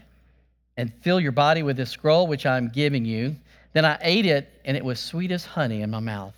and 0.75 0.93
fill 1.01 1.21
your 1.21 1.31
body 1.31 1.63
with 1.63 1.77
this 1.77 1.89
scroll 1.89 2.27
which 2.27 2.45
I'm 2.45 2.67
giving 2.67 3.05
you. 3.05 3.37
Then 3.71 3.85
I 3.85 3.97
ate 4.01 4.25
it, 4.25 4.51
and 4.65 4.77
it 4.77 4.83
was 4.85 4.99
sweet 4.99 5.31
as 5.31 5.45
honey 5.45 5.81
in 5.81 5.89
my 5.89 5.99
mouth. 5.99 6.35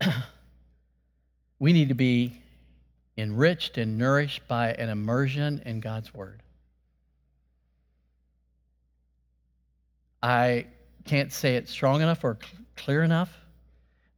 we 1.58 1.72
need 1.72 1.88
to 1.88 1.94
be 1.94 2.40
enriched 3.16 3.78
and 3.78 3.98
nourished 3.98 4.46
by 4.46 4.72
an 4.72 4.88
immersion 4.90 5.62
in 5.64 5.80
God's 5.80 6.14
Word. 6.14 6.42
I 10.22 10.66
can't 11.04 11.32
say 11.32 11.56
it 11.56 11.68
strong 11.68 12.02
enough 12.02 12.24
or 12.24 12.38
clear 12.76 13.02
enough. 13.02 13.30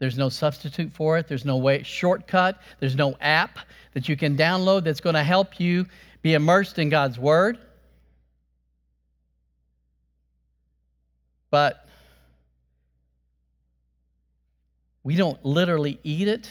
There's 0.02 0.18
no 0.18 0.30
substitute 0.30 0.90
for 0.92 1.16
it. 1.16 1.28
There's 1.28 1.44
no 1.44 1.58
way 1.58 1.84
shortcut. 1.84 2.60
There's 2.80 2.96
no 2.96 3.16
app 3.20 3.56
that 3.94 4.08
you 4.08 4.16
can 4.16 4.36
download 4.36 4.82
that's 4.82 5.00
going 5.00 5.14
to 5.14 5.22
help 5.22 5.60
you 5.60 5.86
be 6.22 6.34
immersed 6.34 6.80
in 6.80 6.88
God's 6.88 7.20
Word. 7.20 7.56
But 11.52 11.86
we 15.04 15.14
don't 15.14 15.38
literally 15.44 16.00
eat 16.02 16.26
it, 16.26 16.50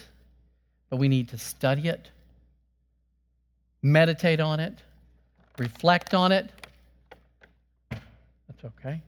but 0.89 0.95
we 0.95 1.09
need 1.09 1.27
to 1.31 1.37
study 1.37 1.89
it, 1.89 2.09
meditate 3.81 4.39
on 4.39 4.61
it, 4.61 4.75
reflect 5.57 6.13
on 6.13 6.31
it. 6.31 6.49
That's 7.89 8.63
okay. 8.79 9.01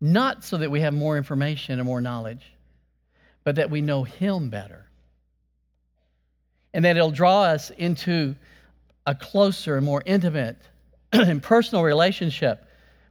Not 0.00 0.44
so 0.44 0.56
that 0.58 0.70
we 0.70 0.80
have 0.80 0.94
more 0.94 1.16
information 1.16 1.78
and 1.78 1.86
more 1.86 2.00
knowledge, 2.00 2.44
but 3.44 3.56
that 3.56 3.70
we 3.70 3.80
know 3.80 4.04
Him 4.04 4.48
better. 4.48 4.86
And 6.72 6.84
that 6.84 6.96
it'll 6.96 7.10
draw 7.10 7.42
us 7.42 7.70
into 7.70 8.36
a 9.06 9.14
closer 9.14 9.76
and 9.76 9.84
more 9.84 10.02
intimate 10.06 10.56
and 11.12 11.42
personal 11.42 11.84
relationship 11.84 12.64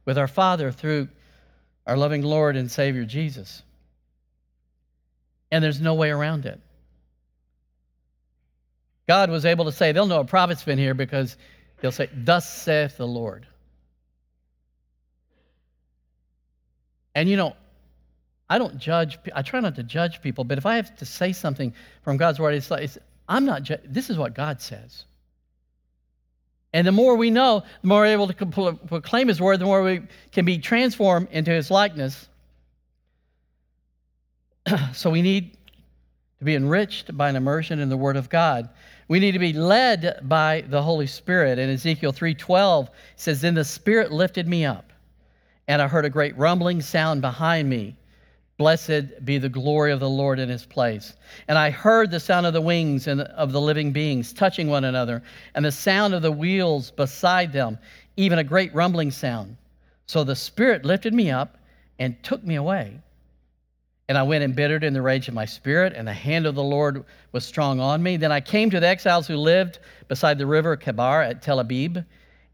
with 0.04 0.18
our 0.18 0.28
Father 0.28 0.72
through 0.72 1.08
our 1.86 1.96
loving 1.96 2.22
Lord 2.22 2.56
and 2.56 2.70
Savior 2.70 3.04
Jesus. 3.04 3.62
And 5.50 5.62
there's 5.62 5.80
no 5.80 5.94
way 5.94 6.10
around 6.10 6.46
it. 6.46 6.60
God 9.08 9.30
was 9.30 9.44
able 9.44 9.64
to 9.64 9.72
say, 9.72 9.92
they'll 9.92 10.06
know 10.06 10.20
a 10.20 10.24
prophet's 10.24 10.62
been 10.62 10.78
here 10.78 10.94
because 10.94 11.36
they'll 11.80 11.90
say, 11.90 12.08
Thus 12.14 12.48
saith 12.48 12.96
the 12.96 13.06
Lord. 13.06 13.46
And 17.14 17.28
you 17.28 17.36
know, 17.36 17.56
I 18.48 18.58
don't 18.58 18.78
judge, 18.78 19.18
I 19.34 19.42
try 19.42 19.60
not 19.60 19.76
to 19.76 19.82
judge 19.82 20.20
people, 20.20 20.44
but 20.44 20.58
if 20.58 20.66
I 20.66 20.76
have 20.76 20.96
to 20.96 21.04
say 21.04 21.32
something 21.32 21.72
from 22.02 22.16
God's 22.16 22.40
word, 22.40 22.54
it's 22.54 22.70
like, 22.70 22.82
it's, 22.82 22.98
I'm 23.28 23.44
not, 23.44 23.62
ju- 23.62 23.78
this 23.84 24.10
is 24.10 24.18
what 24.18 24.34
God 24.34 24.60
says. 24.60 25.04
And 26.72 26.86
the 26.86 26.92
more 26.92 27.16
we 27.16 27.30
know, 27.30 27.62
the 27.82 27.88
more 27.88 28.00
we're 28.00 28.06
able 28.06 28.28
to 28.28 28.78
proclaim 28.88 29.28
His 29.28 29.40
word, 29.40 29.58
the 29.60 29.64
more 29.64 29.82
we 29.82 30.02
can 30.32 30.44
be 30.44 30.58
transformed 30.58 31.28
into 31.30 31.50
His 31.50 31.70
likeness. 31.70 32.28
so 34.92 35.10
we 35.10 35.22
need 35.22 35.56
to 36.38 36.44
be 36.44 36.54
enriched 36.54 37.16
by 37.16 37.28
an 37.28 37.36
immersion 37.36 37.80
in 37.80 37.88
the 37.88 37.96
Word 37.96 38.16
of 38.16 38.28
God. 38.28 38.68
We 39.08 39.18
need 39.18 39.32
to 39.32 39.38
be 39.38 39.52
led 39.52 40.20
by 40.28 40.64
the 40.68 40.82
Holy 40.82 41.06
Spirit. 41.08 41.58
In 41.58 41.70
Ezekiel 41.70 42.12
3:12, 42.12 42.86
it 42.86 42.92
says, 43.16 43.40
"Then 43.40 43.54
the 43.54 43.64
Spirit 43.64 44.12
lifted 44.12 44.46
me 44.46 44.64
up, 44.64 44.89
and 45.70 45.80
I 45.80 45.86
heard 45.86 46.04
a 46.04 46.10
great 46.10 46.36
rumbling 46.36 46.80
sound 46.82 47.20
behind 47.20 47.68
me." 47.68 47.94
Blessed 48.58 49.24
be 49.24 49.38
the 49.38 49.48
glory 49.48 49.92
of 49.92 50.00
the 50.00 50.08
Lord 50.08 50.40
in 50.40 50.48
his 50.48 50.66
place. 50.66 51.14
And 51.48 51.56
I 51.56 51.70
heard 51.70 52.10
the 52.10 52.20
sound 52.20 52.44
of 52.44 52.52
the 52.52 52.60
wings 52.60 53.06
and 53.06 53.20
of 53.22 53.52
the 53.52 53.60
living 53.60 53.92
beings 53.92 54.32
touching 54.32 54.68
one 54.68 54.84
another, 54.84 55.22
and 55.54 55.64
the 55.64 55.72
sound 55.72 56.12
of 56.12 56.22
the 56.22 56.32
wheels 56.32 56.90
beside 56.90 57.52
them, 57.52 57.78
even 58.16 58.38
a 58.38 58.44
great 58.44 58.74
rumbling 58.74 59.12
sound. 59.12 59.56
So 60.06 60.24
the 60.24 60.36
Spirit 60.36 60.84
lifted 60.84 61.14
me 61.14 61.30
up 61.30 61.56
and 62.00 62.20
took 62.22 62.44
me 62.44 62.56
away. 62.56 62.98
And 64.08 64.18
I 64.18 64.24
went 64.24 64.42
embittered 64.42 64.82
in 64.82 64.92
the 64.92 65.02
rage 65.02 65.28
of 65.28 65.34
my 65.34 65.44
spirit, 65.44 65.92
and 65.94 66.06
the 66.06 66.12
hand 66.12 66.44
of 66.44 66.56
the 66.56 66.64
Lord 66.64 67.04
was 67.30 67.44
strong 67.44 67.78
on 67.78 68.02
me. 68.02 68.16
Then 68.16 68.32
I 68.32 68.40
came 68.40 68.68
to 68.70 68.80
the 68.80 68.88
exiles 68.88 69.28
who 69.28 69.36
lived 69.36 69.78
beside 70.08 70.36
the 70.36 70.46
river 70.46 70.76
Chebar 70.76 71.22
at 71.22 71.42
Tel 71.42 71.60
Abib, 71.60 71.96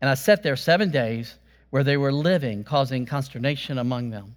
and 0.02 0.10
I 0.10 0.14
sat 0.14 0.42
there 0.42 0.54
seven 0.54 0.90
days 0.90 1.36
where 1.70 1.84
they 1.84 1.96
were 1.96 2.12
living, 2.12 2.64
causing 2.64 3.06
consternation 3.06 3.78
among 3.78 4.10
them. 4.10 4.34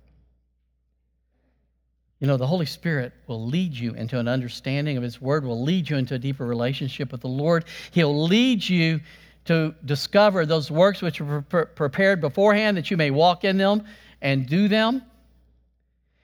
You 2.20 2.28
know, 2.28 2.36
the 2.36 2.48
Holy 2.48 2.66
Spirit 2.66 3.14
will 3.28 3.46
lead 3.46 3.74
you 3.74 3.94
into 3.94 4.20
an 4.20 4.28
understanding 4.28 4.98
of 4.98 5.04
His 5.04 5.22
Word, 5.22 5.46
will 5.46 5.64
lead 5.64 5.90
you 5.90 5.96
into 5.96 6.16
a 6.16 6.20
deeper 6.20 6.46
relationship 6.46 7.12
with 7.12 7.22
the 7.22 7.30
Lord. 7.30 7.66
He'll 7.92 8.24
lead 8.26 8.68
you 8.68 9.00
to 9.46 9.74
discover 9.86 10.46
those 10.46 10.70
works 10.70 11.02
which 11.02 11.22
were 11.22 11.42
prepared 11.42 12.20
beforehand 12.20 12.76
that 12.78 12.92
you 12.92 12.98
may 12.98 13.10
walk 13.10 13.46
in 13.46 13.58
them 13.58 13.86
and 14.22 14.46
do 14.48 14.68
them. 14.68 15.02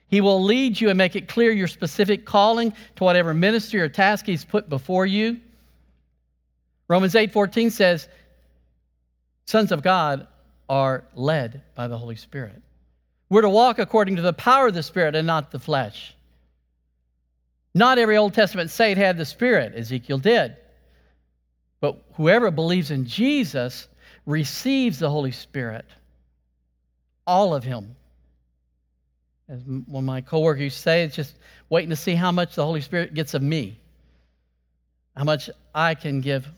He 0.08 0.20
will 0.20 0.42
lead 0.42 0.80
you 0.80 0.90
and 0.90 0.98
make 0.98 1.16
it 1.16 1.28
clear 1.28 1.50
your 1.50 1.66
specific 1.66 2.26
calling 2.26 2.72
to 2.96 3.04
whatever 3.04 3.32
ministry 3.32 3.80
or 3.80 3.88
task 3.88 4.26
He's 4.26 4.44
put 4.44 4.68
before 4.68 5.06
you. 5.06 5.40
Romans 6.88 7.14
8:14 7.14 7.70
says, 7.70 8.06
"Sons 9.46 9.72
of 9.72 9.82
God 9.82 10.28
are 10.68 11.04
led 11.14 11.62
by 11.74 11.88
the 11.88 11.98
Holy 11.98 12.16
Spirit." 12.16 12.62
We're 13.28 13.42
to 13.42 13.48
walk 13.48 13.78
according 13.78 14.16
to 14.16 14.22
the 14.22 14.32
power 14.32 14.68
of 14.68 14.74
the 14.74 14.82
Spirit 14.82 15.16
and 15.16 15.26
not 15.26 15.50
the 15.50 15.58
flesh. 15.58 16.14
Not 17.74 17.98
every 17.98 18.16
Old 18.16 18.34
Testament 18.34 18.70
saint 18.70 18.98
had 18.98 19.16
the 19.18 19.24
Spirit, 19.24 19.74
Ezekiel 19.76 20.18
did. 20.18 20.56
But 21.80 22.02
whoever 22.14 22.50
believes 22.50 22.90
in 22.90 23.04
Jesus 23.04 23.88
receives 24.24 24.98
the 24.98 25.10
Holy 25.10 25.32
Spirit, 25.32 25.84
all 27.26 27.54
of 27.54 27.64
Him. 27.64 27.96
As 29.48 29.60
one 29.62 30.02
of 30.02 30.04
my 30.04 30.20
coworkers 30.20 30.62
used 30.62 30.76
to 30.76 30.82
say, 30.82 31.04
it's 31.04 31.14
just 31.16 31.36
waiting 31.68 31.90
to 31.90 31.96
see 31.96 32.14
how 32.14 32.32
much 32.32 32.54
the 32.54 32.64
Holy 32.64 32.80
Spirit 32.80 33.14
gets 33.14 33.34
of 33.34 33.42
me, 33.42 33.78
how 35.16 35.24
much 35.24 35.50
I 35.74 35.94
can 35.94 36.20
give 36.20 36.48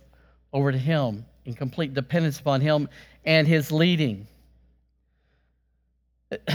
over 0.53 0.71
to 0.71 0.79
Him 0.79 1.27
in 1.45 1.55
complete 1.55 1.95
dependence 1.95 2.39
upon 2.39 2.61
Him 2.61 2.89
and 3.29 3.47
His 3.47 3.71
leading. 3.71 4.27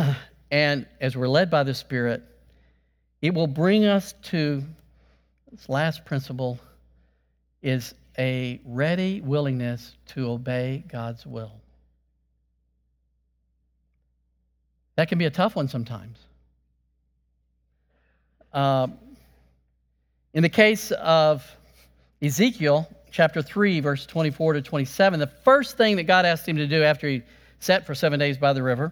and 0.51 0.87
as 0.99 1.15
we're 1.15 1.27
led 1.27 1.51
by 1.51 1.61
the 1.61 1.73
Spirit, 1.75 2.23
It 3.21 3.35
will 3.35 3.47
bring 3.47 3.85
us 3.85 4.15
to 4.23 4.63
this 5.51 5.69
last 5.69 6.03
principle 6.03 6.59
is 7.61 7.93
a 8.17 8.59
ready 8.65 9.21
willingness 9.21 9.95
to 10.07 10.31
obey 10.31 10.83
God's 10.87 11.25
will. 11.25 11.51
That 14.95 15.09
can 15.09 15.19
be 15.19 15.25
a 15.25 15.31
tough 15.31 15.55
one 15.55 15.67
sometimes. 15.67 16.17
Uh, 18.51 18.87
in 20.33 20.41
the 20.41 20.49
case 20.49 20.91
of 20.91 21.45
Ezekiel 22.21 22.89
chapter 23.13 23.43
3, 23.43 23.79
verse 23.79 24.05
24 24.07 24.53
to 24.53 24.61
27, 24.61 25.19
the 25.19 25.27
first 25.27 25.77
thing 25.77 25.95
that 25.95 26.03
God 26.03 26.25
asked 26.25 26.47
him 26.47 26.57
to 26.57 26.67
do 26.67 26.83
after 26.83 27.07
he 27.07 27.21
sat 27.59 27.85
for 27.85 27.93
seven 27.93 28.19
days 28.19 28.39
by 28.39 28.51
the 28.53 28.63
river, 28.63 28.91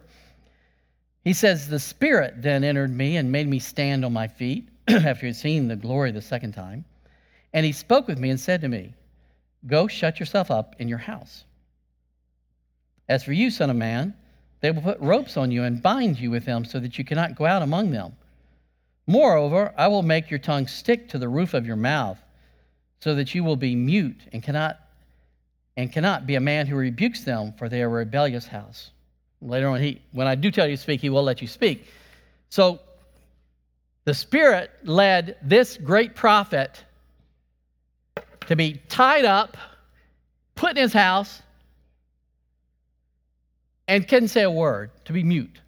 he 1.25 1.33
says, 1.33 1.67
The 1.67 1.79
Spirit 1.79 2.35
then 2.37 2.63
entered 2.63 2.95
me 2.95 3.17
and 3.17 3.31
made 3.31 3.47
me 3.47 3.57
stand 3.57 4.05
on 4.05 4.13
my 4.13 4.27
feet 4.27 4.69
after 4.87 5.21
he 5.21 5.27
had 5.27 5.35
seen 5.35 5.67
the 5.67 5.75
glory 5.75 6.11
the 6.11 6.21
second 6.21 6.53
time. 6.53 6.85
And 7.51 7.65
he 7.65 7.71
spoke 7.71 8.07
with 8.07 8.19
me 8.19 8.29
and 8.29 8.39
said 8.39 8.61
to 8.61 8.67
me, 8.67 8.93
Go 9.65 9.87
shut 9.87 10.19
yourself 10.19 10.51
up 10.51 10.75
in 10.77 10.87
your 10.87 10.99
house. 10.99 11.43
As 13.09 13.23
for 13.23 13.33
you, 13.33 13.49
son 13.49 13.71
of 13.71 13.75
man, 13.75 14.13
they 14.61 14.69
will 14.69 14.83
put 14.83 14.99
ropes 14.99 15.35
on 15.35 15.49
you 15.49 15.63
and 15.63 15.81
bind 15.81 16.19
you 16.19 16.29
with 16.29 16.45
them 16.45 16.63
so 16.63 16.79
that 16.79 16.97
you 16.97 17.03
cannot 17.03 17.35
go 17.35 17.47
out 17.47 17.63
among 17.63 17.89
them. 17.89 18.13
Moreover, 19.07 19.73
I 19.77 19.87
will 19.87 20.03
make 20.03 20.29
your 20.29 20.39
tongue 20.39 20.67
stick 20.67 21.09
to 21.09 21.17
the 21.17 21.27
roof 21.27 21.55
of 21.55 21.65
your 21.65 21.75
mouth 21.75 22.19
so 23.01 23.15
that 23.15 23.35
you 23.35 23.43
will 23.43 23.55
be 23.55 23.75
mute 23.75 24.21
and 24.31 24.41
cannot 24.41 24.79
and 25.77 25.91
cannot 25.91 26.27
be 26.27 26.35
a 26.35 26.39
man 26.39 26.67
who 26.67 26.75
rebukes 26.75 27.23
them 27.23 27.53
for 27.57 27.67
they 27.67 27.81
are 27.81 27.87
a 27.87 27.89
rebellious 27.89 28.45
house. 28.45 28.91
Later 29.41 29.69
on, 29.69 29.81
he, 29.81 30.01
when 30.11 30.27
I 30.27 30.35
do 30.35 30.51
tell 30.51 30.67
you 30.67 30.75
to 30.75 30.81
speak, 30.81 31.01
he 31.01 31.09
will 31.09 31.23
let 31.23 31.41
you 31.41 31.47
speak. 31.47 31.87
So 32.49 32.79
the 34.05 34.13
Spirit 34.13 34.71
led 34.83 35.37
this 35.41 35.77
great 35.77 36.15
prophet 36.15 36.83
to 38.47 38.55
be 38.55 38.81
tied 38.89 39.25
up, 39.25 39.57
put 40.55 40.71
in 40.71 40.77
his 40.77 40.93
house, 40.93 41.41
and 43.87 44.07
couldn't 44.07 44.29
say 44.29 44.43
a 44.43 44.51
word, 44.51 44.91
to 45.05 45.13
be 45.13 45.23
mute. 45.23 45.59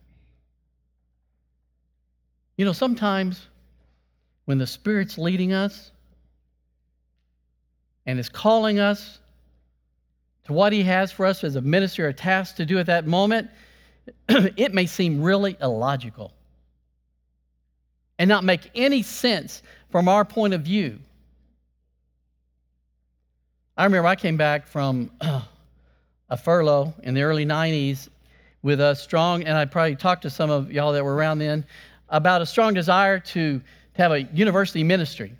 You 2.57 2.65
know, 2.65 2.73
sometimes 2.73 3.47
when 4.45 4.57
the 4.57 4.67
Spirit's 4.67 5.17
leading 5.17 5.53
us 5.53 5.91
and 8.05 8.19
is 8.19 8.29
calling 8.29 8.79
us 8.79 9.19
to 10.45 10.53
what 10.53 10.73
He 10.73 10.83
has 10.83 11.11
for 11.11 11.25
us 11.25 11.43
as 11.43 11.55
a 11.55 11.61
ministry 11.61 12.05
or 12.05 12.09
a 12.09 12.13
task 12.13 12.57
to 12.57 12.65
do 12.65 12.79
at 12.79 12.85
that 12.87 13.07
moment, 13.07 13.49
it 14.29 14.73
may 14.73 14.85
seem 14.85 15.21
really 15.21 15.55
illogical 15.61 16.31
and 18.19 18.27
not 18.27 18.43
make 18.43 18.69
any 18.75 19.01
sense 19.01 19.63
from 19.89 20.07
our 20.07 20.25
point 20.25 20.53
of 20.53 20.61
view. 20.61 20.99
I 23.75 23.85
remember 23.85 24.07
I 24.07 24.15
came 24.15 24.37
back 24.37 24.67
from 24.67 25.09
a 25.21 26.37
furlough 26.37 26.93
in 27.03 27.13
the 27.13 27.23
early 27.23 27.45
90s 27.45 28.09
with 28.61 28.79
a 28.79 28.95
strong, 28.95 29.43
and 29.43 29.57
I 29.57 29.65
probably 29.65 29.95
talked 29.95 30.21
to 30.23 30.29
some 30.29 30.49
of 30.49 30.71
y'all 30.71 30.93
that 30.93 31.03
were 31.03 31.15
around 31.15 31.39
then, 31.39 31.65
about 32.09 32.41
a 32.41 32.45
strong 32.45 32.73
desire 32.73 33.19
to, 33.19 33.59
to 33.59 34.01
have 34.01 34.11
a 34.11 34.21
university 34.21 34.83
ministry. 34.83 35.33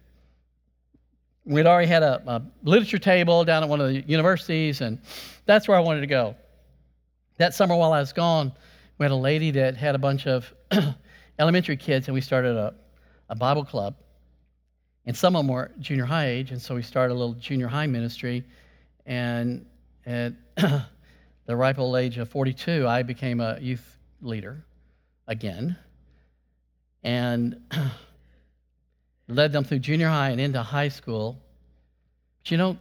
We'd 1.46 1.66
already 1.66 1.88
had 1.88 2.04
a, 2.04 2.22
a 2.26 2.42
literature 2.64 3.00
table 3.00 3.44
down 3.44 3.64
at 3.64 3.70
one 3.70 3.82
of 3.82 3.88
the 3.88 4.02
universities, 4.02 4.82
and 4.82 5.00
that's 5.46 5.68
where 5.68 5.78
I 5.78 5.82
wanted 5.82 6.02
to 6.02 6.08
go. 6.08 6.36
That 7.38 7.54
summer 7.54 7.76
while 7.76 7.94
I 7.94 8.00
was 8.00 8.14
gone, 8.14 8.54
we 8.98 9.04
had 9.04 9.12
a 9.12 9.16
lady 9.16 9.52
that 9.52 9.76
had 9.76 9.96
a 9.96 9.98
bunch 9.98 10.28
of 10.28 10.54
elementary 11.40 11.78
kids, 11.78 12.08
and 12.08 12.14
we 12.14 12.22
started 12.22 12.56
a, 12.56 12.74
a 13.30 13.36
Bible 13.36 13.66
club. 13.66 13.96
And 15.06 15.16
some 15.16 15.36
of 15.36 15.40
them 15.40 15.54
were 15.54 15.72
junior 15.80 16.06
high 16.06 16.28
age, 16.28 16.52
and 16.52 16.62
so 16.62 16.76
we 16.76 16.82
started 16.82 17.14
a 17.14 17.18
little 17.18 17.34
junior 17.34 17.68
high 17.68 17.88
ministry. 17.88 18.46
And 19.06 19.66
at 20.06 20.34
the 20.56 21.56
ripe 21.56 21.78
old 21.78 21.98
age 21.98 22.18
of 22.18 22.30
42, 22.30 22.88
I 22.88 23.04
became 23.04 23.42
a 23.42 23.60
youth 23.60 23.98
leader 24.22 24.64
again 25.28 25.76
and 27.04 27.58
led 29.28 29.52
them 29.52 29.64
through 29.64 29.80
junior 29.80 30.10
high 30.10 30.30
and 30.30 30.42
into 30.42 30.62
high 30.62 30.90
school. 30.90 31.38
But 32.42 32.52
you 32.52 32.58
know, 32.58 32.78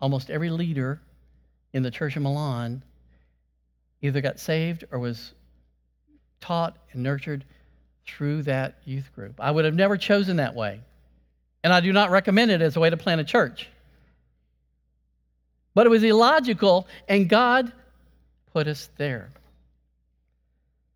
almost 0.00 0.30
every 0.30 0.50
leader 0.50 1.00
in 1.72 1.82
the 1.82 1.90
church 1.90 2.16
of 2.16 2.22
Milan 2.22 2.82
either 4.02 4.20
got 4.20 4.38
saved 4.38 4.84
or 4.90 4.98
was 4.98 5.32
taught 6.40 6.76
and 6.92 7.02
nurtured 7.02 7.44
through 8.06 8.42
that 8.44 8.76
youth 8.84 9.12
group. 9.14 9.40
I 9.40 9.50
would 9.50 9.64
have 9.64 9.74
never 9.74 9.96
chosen 9.96 10.36
that 10.36 10.54
way. 10.54 10.80
And 11.64 11.72
I 11.72 11.80
do 11.80 11.92
not 11.92 12.10
recommend 12.10 12.50
it 12.50 12.62
as 12.62 12.76
a 12.76 12.80
way 12.80 12.90
to 12.90 12.96
plant 12.96 13.20
a 13.20 13.24
church. 13.24 13.68
But 15.74 15.86
it 15.86 15.90
was 15.90 16.02
illogical, 16.04 16.86
and 17.08 17.28
God 17.28 17.72
put 18.52 18.68
us 18.68 18.88
there. 18.96 19.30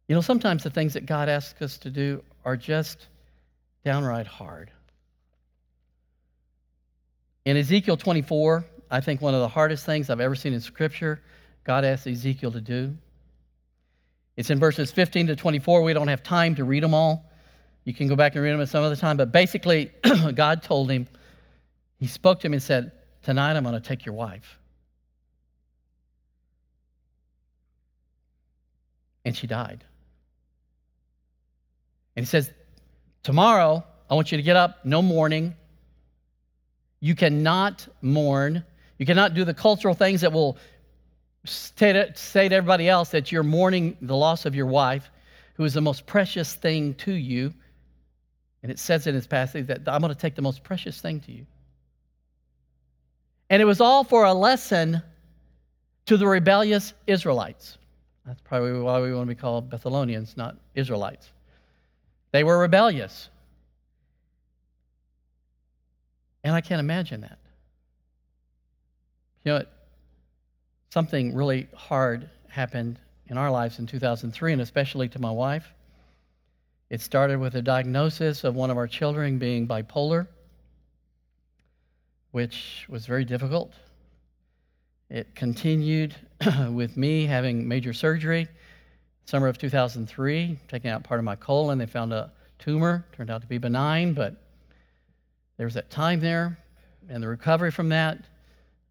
You 0.08 0.14
know, 0.14 0.20
sometimes 0.20 0.62
the 0.62 0.70
things 0.70 0.94
that 0.94 1.06
God 1.06 1.28
asks 1.28 1.60
us 1.60 1.78
to 1.78 1.90
do 1.90 2.22
are 2.44 2.56
just 2.56 3.06
downright 3.84 4.26
hard. 4.26 4.70
In 7.44 7.56
Ezekiel 7.56 7.96
24, 7.96 8.64
I 8.90 9.00
think 9.00 9.20
one 9.20 9.34
of 9.34 9.40
the 9.40 9.48
hardest 9.48 9.86
things 9.86 10.10
I've 10.10 10.20
ever 10.20 10.34
seen 10.34 10.52
in 10.52 10.60
Scripture, 10.60 11.22
God 11.64 11.84
asked 11.84 12.06
Ezekiel 12.06 12.52
to 12.52 12.60
do. 12.60 12.96
It's 14.36 14.50
in 14.50 14.58
verses 14.58 14.92
15 14.92 15.28
to 15.28 15.36
24. 15.36 15.82
We 15.82 15.92
don't 15.92 16.08
have 16.08 16.22
time 16.22 16.54
to 16.56 16.64
read 16.64 16.82
them 16.82 16.94
all. 16.94 17.30
You 17.84 17.94
can 17.94 18.08
go 18.08 18.16
back 18.16 18.34
and 18.34 18.44
read 18.44 18.52
them 18.52 18.60
at 18.60 18.68
some 18.68 18.84
other 18.84 18.96
time. 18.96 19.16
But 19.16 19.32
basically, 19.32 19.90
God 20.34 20.62
told 20.62 20.90
him, 20.90 21.06
He 21.98 22.06
spoke 22.06 22.40
to 22.40 22.46
him 22.46 22.52
and 22.52 22.62
said, 22.62 22.92
Tonight 23.22 23.56
I'm 23.56 23.64
going 23.64 23.74
to 23.74 23.80
take 23.80 24.04
your 24.04 24.14
wife. 24.14 24.58
And 29.24 29.36
she 29.36 29.46
died. 29.46 29.84
And 32.16 32.24
he 32.24 32.28
says, 32.28 32.50
Tomorrow, 33.22 33.84
I 34.08 34.14
want 34.14 34.32
you 34.32 34.36
to 34.36 34.42
get 34.42 34.56
up, 34.56 34.84
no 34.84 35.02
mourning. 35.02 35.54
You 37.00 37.14
cannot 37.14 37.86
mourn. 38.02 38.64
You 38.98 39.06
cannot 39.06 39.34
do 39.34 39.44
the 39.44 39.54
cultural 39.54 39.94
things 39.94 40.20
that 40.20 40.32
will 40.32 40.58
say 41.44 41.92
to, 41.92 42.14
say 42.14 42.48
to 42.48 42.54
everybody 42.54 42.88
else 42.88 43.10
that 43.10 43.32
you're 43.32 43.42
mourning 43.42 43.96
the 44.02 44.16
loss 44.16 44.44
of 44.44 44.54
your 44.54 44.66
wife, 44.66 45.10
who 45.54 45.64
is 45.64 45.74
the 45.74 45.80
most 45.80 46.06
precious 46.06 46.54
thing 46.54 46.94
to 46.94 47.12
you. 47.12 47.52
And 48.62 48.70
it 48.70 48.78
says 48.78 49.06
in 49.06 49.14
his 49.14 49.26
passage 49.26 49.66
that 49.68 49.80
I'm 49.86 50.02
going 50.02 50.12
to 50.12 50.18
take 50.18 50.34
the 50.34 50.42
most 50.42 50.62
precious 50.62 51.00
thing 51.00 51.20
to 51.20 51.32
you. 51.32 51.46
And 53.48 53.60
it 53.60 53.64
was 53.64 53.80
all 53.80 54.04
for 54.04 54.24
a 54.24 54.34
lesson 54.34 55.02
to 56.06 56.16
the 56.16 56.26
rebellious 56.26 56.92
Israelites. 57.06 57.78
That's 58.26 58.40
probably 58.42 58.78
why 58.78 59.00
we 59.00 59.14
want 59.14 59.28
to 59.28 59.34
be 59.34 59.40
called 59.40 59.70
Bethelonians, 59.70 60.36
not 60.36 60.56
Israelites. 60.74 61.30
They 62.32 62.44
were 62.44 62.58
rebellious. 62.58 63.28
And 66.44 66.54
I 66.54 66.60
can't 66.60 66.80
imagine 66.80 67.20
that. 67.22 67.38
You 69.44 69.52
know, 69.52 69.64
something 70.90 71.34
really 71.34 71.68
hard 71.74 72.28
happened 72.48 72.98
in 73.28 73.38
our 73.38 73.50
lives 73.50 73.78
in 73.78 73.86
2003, 73.86 74.52
and 74.52 74.62
especially 74.62 75.08
to 75.08 75.18
my 75.18 75.30
wife. 75.30 75.72
It 76.90 77.00
started 77.00 77.38
with 77.38 77.54
a 77.54 77.62
diagnosis 77.62 78.42
of 78.42 78.56
one 78.56 78.70
of 78.70 78.76
our 78.76 78.88
children 78.88 79.38
being 79.38 79.68
bipolar, 79.68 80.26
which 82.32 82.86
was 82.88 83.06
very 83.06 83.24
difficult. 83.24 83.72
It 85.08 85.34
continued 85.34 86.16
with 86.72 86.96
me 86.96 87.26
having 87.26 87.66
major 87.66 87.92
surgery. 87.92 88.48
Summer 89.24 89.46
of 89.46 89.58
2003, 89.58 90.58
taking 90.68 90.90
out 90.90 91.04
part 91.04 91.20
of 91.20 91.24
my 91.24 91.36
colon, 91.36 91.78
they 91.78 91.86
found 91.86 92.12
a 92.12 92.32
tumor. 92.58 93.04
Turned 93.12 93.30
out 93.30 93.42
to 93.42 93.46
be 93.46 93.58
benign, 93.58 94.12
but 94.12 94.34
there 95.60 95.66
was 95.66 95.74
that 95.74 95.90
time 95.90 96.20
there 96.20 96.56
and 97.10 97.22
the 97.22 97.28
recovery 97.28 97.70
from 97.70 97.90
that. 97.90 98.16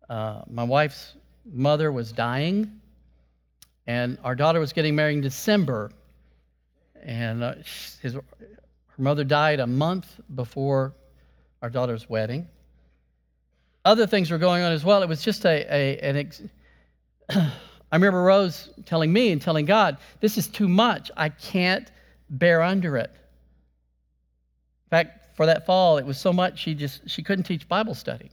Uh, 0.07 0.43
my 0.47 0.63
wife's 0.63 1.15
mother 1.51 1.91
was 1.91 2.11
dying, 2.11 2.79
and 3.87 4.19
our 4.23 4.35
daughter 4.35 4.59
was 4.59 4.71
getting 4.71 4.95
married 4.95 5.15
in 5.15 5.21
December. 5.21 5.89
And 7.01 7.43
uh, 7.43 7.55
his, 8.03 8.13
her 8.13 8.21
mother 8.99 9.23
died 9.23 9.59
a 9.59 9.65
month 9.65 10.21
before 10.35 10.93
our 11.63 11.71
daughter's 11.71 12.07
wedding. 12.07 12.47
Other 13.83 14.05
things 14.05 14.29
were 14.29 14.37
going 14.37 14.61
on 14.61 14.71
as 14.71 14.85
well. 14.85 15.01
It 15.01 15.09
was 15.09 15.23
just 15.23 15.45
a, 15.45 15.65
a 15.75 15.97
an. 16.07 16.17
Ex- 16.17 16.43
I 17.31 17.95
remember 17.95 18.21
Rose 18.21 18.69
telling 18.85 19.11
me 19.11 19.31
and 19.31 19.41
telling 19.41 19.65
God, 19.65 19.97
"This 20.19 20.37
is 20.37 20.47
too 20.47 20.67
much. 20.67 21.09
I 21.17 21.29
can't 21.29 21.89
bear 22.29 22.61
under 22.61 22.95
it." 22.95 23.09
In 23.09 24.89
fact, 24.91 25.18
for 25.39 25.45
that 25.45 25.65
fall, 25.65 25.97
it 25.97 26.05
was 26.05 26.17
so 26.17 26.33
much 26.33 26.59
she 26.59 26.75
just 26.75 27.09
she 27.09 27.23
couldn't 27.23 27.45
teach 27.45 27.65
Bible 27.65 27.95
study. 27.95 28.29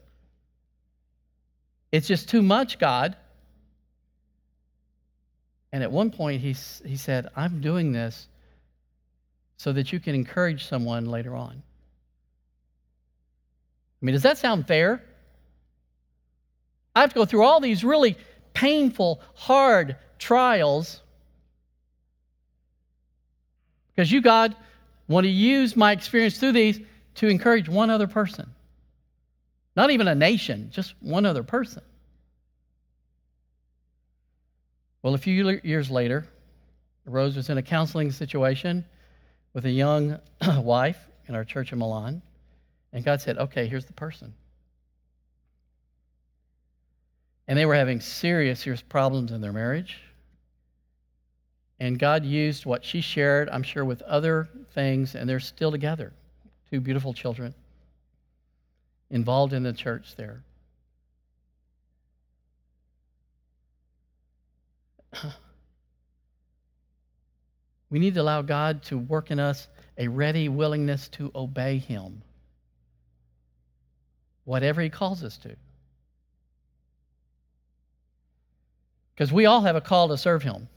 It's 1.92 2.08
just 2.08 2.28
too 2.28 2.42
much, 2.42 2.80
God. 2.80 3.14
And 5.70 5.84
at 5.84 5.92
one 5.92 6.10
point, 6.10 6.40
he, 6.40 6.56
he 6.84 6.96
said, 6.96 7.28
I'm 7.36 7.60
doing 7.60 7.92
this 7.92 8.26
so 9.56 9.72
that 9.74 9.92
you 9.92 10.00
can 10.00 10.16
encourage 10.16 10.66
someone 10.66 11.06
later 11.06 11.36
on. 11.36 11.62
I 14.02 14.04
mean, 14.04 14.14
does 14.14 14.24
that 14.24 14.38
sound 14.38 14.66
fair? 14.66 15.00
I 16.96 17.02
have 17.02 17.10
to 17.10 17.14
go 17.14 17.24
through 17.24 17.44
all 17.44 17.60
these 17.60 17.84
really 17.84 18.16
painful, 18.52 19.20
hard 19.36 19.94
trials 20.18 21.00
because 23.94 24.10
you, 24.10 24.20
God, 24.20 24.56
want 25.06 25.22
to 25.22 25.30
use 25.30 25.76
my 25.76 25.92
experience 25.92 26.38
through 26.38 26.50
these 26.50 26.80
to 27.16 27.28
encourage 27.28 27.68
one 27.68 27.90
other 27.90 28.06
person. 28.06 28.50
Not 29.74 29.90
even 29.90 30.08
a 30.08 30.14
nation, 30.14 30.70
just 30.72 30.94
one 31.00 31.26
other 31.26 31.42
person. 31.42 31.82
Well, 35.02 35.14
a 35.14 35.18
few 35.18 35.60
years 35.62 35.90
later, 35.90 36.26
Rose 37.04 37.36
was 37.36 37.50
in 37.50 37.58
a 37.58 37.62
counseling 37.62 38.10
situation 38.10 38.84
with 39.52 39.66
a 39.66 39.70
young 39.70 40.18
wife 40.58 40.98
in 41.28 41.34
our 41.34 41.44
church 41.44 41.72
in 41.72 41.78
Milan. 41.78 42.22
And 42.92 43.04
God 43.04 43.20
said, 43.20 43.38
okay, 43.38 43.66
here's 43.66 43.84
the 43.84 43.92
person. 43.92 44.34
And 47.46 47.58
they 47.58 47.66
were 47.66 47.74
having 47.74 48.00
serious, 48.00 48.60
serious 48.60 48.82
problems 48.82 49.30
in 49.30 49.40
their 49.40 49.52
marriage. 49.52 49.98
And 51.78 51.98
God 51.98 52.24
used 52.24 52.66
what 52.66 52.84
she 52.84 53.00
shared, 53.00 53.48
I'm 53.50 53.62
sure, 53.62 53.84
with 53.84 54.02
other 54.02 54.48
things, 54.74 55.14
and 55.14 55.28
they're 55.28 55.40
still 55.40 55.70
together. 55.70 56.12
Two 56.70 56.80
beautiful 56.80 57.14
children 57.14 57.54
involved 59.10 59.52
in 59.52 59.62
the 59.62 59.72
church 59.72 60.16
there. 60.16 60.42
We 67.90 67.98
need 67.98 68.14
to 68.14 68.20
allow 68.20 68.42
God 68.42 68.82
to 68.84 68.98
work 68.98 69.30
in 69.30 69.38
us 69.38 69.68
a 69.96 70.08
ready 70.08 70.48
willingness 70.48 71.08
to 71.10 71.30
obey 71.34 71.78
Him, 71.78 72.22
whatever 74.44 74.80
He 74.82 74.90
calls 74.90 75.22
us 75.22 75.38
to. 75.38 75.56
Because 79.14 79.32
we 79.32 79.46
all 79.46 79.62
have 79.62 79.76
a 79.76 79.80
call 79.80 80.08
to 80.08 80.18
serve 80.18 80.42
Him. 80.42 80.68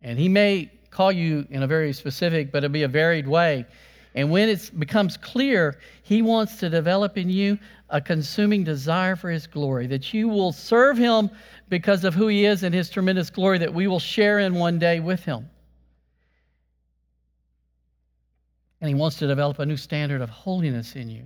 And 0.00 0.18
He 0.18 0.28
may 0.28 0.70
call 0.92 1.10
you 1.10 1.46
in 1.50 1.62
a 1.62 1.66
very 1.66 1.92
specific, 1.92 2.52
but 2.52 2.58
it'll 2.58 2.72
be 2.72 2.84
a 2.84 2.88
varied 2.88 3.26
way. 3.26 3.66
And 4.14 4.30
when 4.30 4.48
it 4.48 4.70
becomes 4.78 5.16
clear, 5.16 5.78
He 6.02 6.20
wants 6.22 6.56
to 6.56 6.68
develop 6.68 7.16
in 7.16 7.30
you 7.30 7.58
a 7.88 8.00
consuming 8.00 8.62
desire 8.62 9.16
for 9.16 9.30
His 9.30 9.46
glory, 9.46 9.86
that 9.86 10.12
you 10.12 10.28
will 10.28 10.52
serve 10.52 10.98
Him 10.98 11.30
because 11.70 12.04
of 12.04 12.14
who 12.14 12.28
He 12.28 12.44
is 12.44 12.62
and 12.62 12.74
His 12.74 12.90
tremendous 12.90 13.30
glory 13.30 13.58
that 13.58 13.72
we 13.72 13.86
will 13.86 13.98
share 13.98 14.38
in 14.38 14.54
one 14.54 14.78
day 14.78 15.00
with 15.00 15.24
Him. 15.24 15.48
And 18.82 18.88
He 18.88 18.94
wants 18.94 19.16
to 19.18 19.26
develop 19.26 19.58
a 19.58 19.66
new 19.66 19.78
standard 19.78 20.20
of 20.20 20.28
holiness 20.28 20.94
in 20.94 21.08
you. 21.08 21.24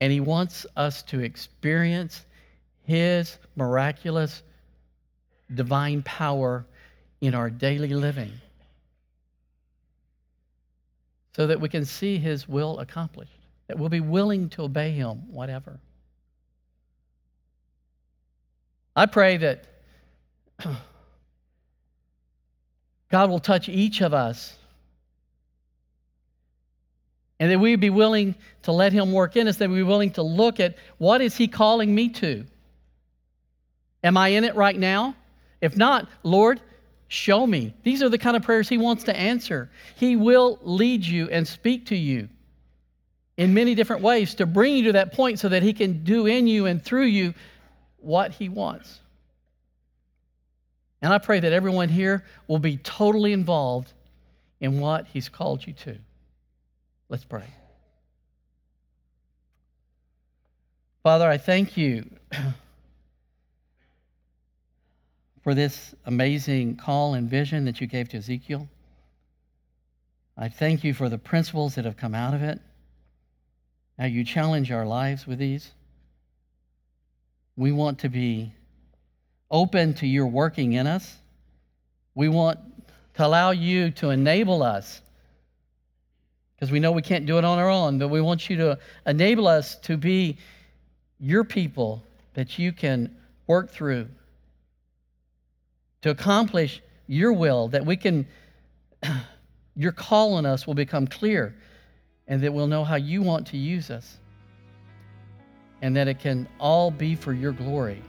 And 0.00 0.12
He 0.12 0.20
wants 0.20 0.66
us 0.76 1.02
to 1.04 1.18
experience 1.18 2.24
His 2.84 3.38
miraculous 3.56 4.44
divine 5.54 6.02
power 6.02 6.64
in 7.20 7.34
our 7.34 7.50
daily 7.50 7.94
living 7.94 8.32
so 11.34 11.46
that 11.46 11.60
we 11.60 11.68
can 11.68 11.84
see 11.84 12.18
His 12.18 12.48
will 12.48 12.78
accomplished 12.78 13.32
that 13.68 13.78
we'll 13.78 13.90
be 13.90 14.00
willing 14.00 14.48
to 14.48 14.62
obey 14.62 14.92
Him, 14.92 15.30
whatever. 15.30 15.78
I 18.96 19.06
pray 19.06 19.36
that 19.36 19.64
God 23.10 23.30
will 23.30 23.38
touch 23.38 23.68
each 23.68 24.00
of 24.00 24.12
us 24.12 24.54
and 27.38 27.50
that 27.50 27.58
we 27.58 27.76
be 27.76 27.90
willing 27.90 28.34
to 28.62 28.72
let 28.72 28.92
him 28.92 29.12
work 29.12 29.36
in 29.36 29.46
us 29.46 29.56
that 29.58 29.70
we 29.70 29.76
be 29.76 29.82
willing 29.84 30.10
to 30.12 30.22
look 30.22 30.58
at 30.58 30.76
what 30.98 31.20
is 31.20 31.36
he 31.36 31.46
calling 31.46 31.94
me 31.94 32.08
to 32.08 32.44
am 34.02 34.16
i 34.16 34.28
in 34.28 34.42
it 34.44 34.54
right 34.56 34.76
now 34.76 35.14
if 35.60 35.76
not 35.76 36.08
lord 36.22 36.60
show 37.08 37.46
me 37.46 37.74
these 37.82 38.02
are 38.02 38.08
the 38.08 38.18
kind 38.18 38.36
of 38.36 38.42
prayers 38.42 38.68
he 38.68 38.78
wants 38.78 39.04
to 39.04 39.16
answer 39.16 39.70
he 39.96 40.16
will 40.16 40.58
lead 40.62 41.04
you 41.04 41.28
and 41.30 41.46
speak 41.46 41.86
to 41.86 41.96
you 41.96 42.28
in 43.38 43.54
many 43.54 43.76
different 43.76 44.02
ways 44.02 44.34
to 44.34 44.44
bring 44.44 44.76
you 44.76 44.84
to 44.84 44.92
that 44.92 45.12
point 45.12 45.38
so 45.38 45.48
that 45.48 45.62
He 45.62 45.72
can 45.72 46.04
do 46.04 46.26
in 46.26 46.46
you 46.46 46.66
and 46.66 46.84
through 46.84 47.06
you 47.06 47.32
what 47.98 48.32
He 48.32 48.50
wants. 48.50 49.00
And 51.00 51.12
I 51.12 51.18
pray 51.18 51.38
that 51.40 51.52
everyone 51.52 51.88
here 51.88 52.24
will 52.48 52.58
be 52.58 52.76
totally 52.76 53.32
involved 53.32 53.92
in 54.60 54.80
what 54.80 55.06
He's 55.06 55.28
called 55.28 55.64
you 55.64 55.72
to. 55.72 55.96
Let's 57.08 57.24
pray. 57.24 57.46
Father, 61.04 61.30
I 61.30 61.38
thank 61.38 61.76
you 61.76 62.10
for 65.48 65.54
this 65.54 65.94
amazing 66.04 66.76
call 66.76 67.14
and 67.14 67.30
vision 67.30 67.64
that 67.64 67.80
you 67.80 67.86
gave 67.86 68.06
to 68.06 68.18
Ezekiel. 68.18 68.68
I 70.36 70.50
thank 70.50 70.84
you 70.84 70.92
for 70.92 71.08
the 71.08 71.16
principles 71.16 71.76
that 71.76 71.86
have 71.86 71.96
come 71.96 72.14
out 72.14 72.34
of 72.34 72.42
it. 72.42 72.60
Now, 73.98 74.04
you 74.04 74.24
challenge 74.24 74.70
our 74.70 74.84
lives 74.84 75.26
with 75.26 75.38
these. 75.38 75.70
We 77.56 77.72
want 77.72 78.00
to 78.00 78.10
be 78.10 78.52
open 79.50 79.94
to 79.94 80.06
your 80.06 80.26
working 80.26 80.74
in 80.74 80.86
us. 80.86 81.16
We 82.14 82.28
want 82.28 82.58
to 83.14 83.24
allow 83.24 83.52
you 83.52 83.90
to 83.92 84.10
enable 84.10 84.62
us 84.62 85.00
because 86.56 86.70
we 86.70 86.78
know 86.78 86.92
we 86.92 87.00
can't 87.00 87.24
do 87.24 87.38
it 87.38 87.44
on 87.46 87.58
our 87.58 87.70
own, 87.70 87.98
but 87.98 88.08
we 88.08 88.20
want 88.20 88.50
you 88.50 88.58
to 88.58 88.78
enable 89.06 89.48
us 89.48 89.76
to 89.76 89.96
be 89.96 90.36
your 91.18 91.42
people 91.42 92.02
that 92.34 92.58
you 92.58 92.70
can 92.70 93.16
work 93.46 93.70
through 93.70 94.08
to 96.02 96.10
accomplish 96.10 96.82
your 97.06 97.32
will, 97.32 97.68
that 97.68 97.84
we 97.84 97.96
can, 97.96 98.26
your 99.76 99.92
call 99.92 100.34
on 100.34 100.46
us 100.46 100.66
will 100.66 100.74
become 100.74 101.06
clear 101.06 101.54
and 102.28 102.42
that 102.42 102.52
we'll 102.52 102.66
know 102.66 102.84
how 102.84 102.96
you 102.96 103.22
want 103.22 103.46
to 103.48 103.56
use 103.56 103.90
us, 103.90 104.18
and 105.80 105.96
that 105.96 106.06
it 106.08 106.20
can 106.20 106.46
all 106.60 106.90
be 106.90 107.14
for 107.14 107.32
your 107.32 107.52
glory, 107.52 108.02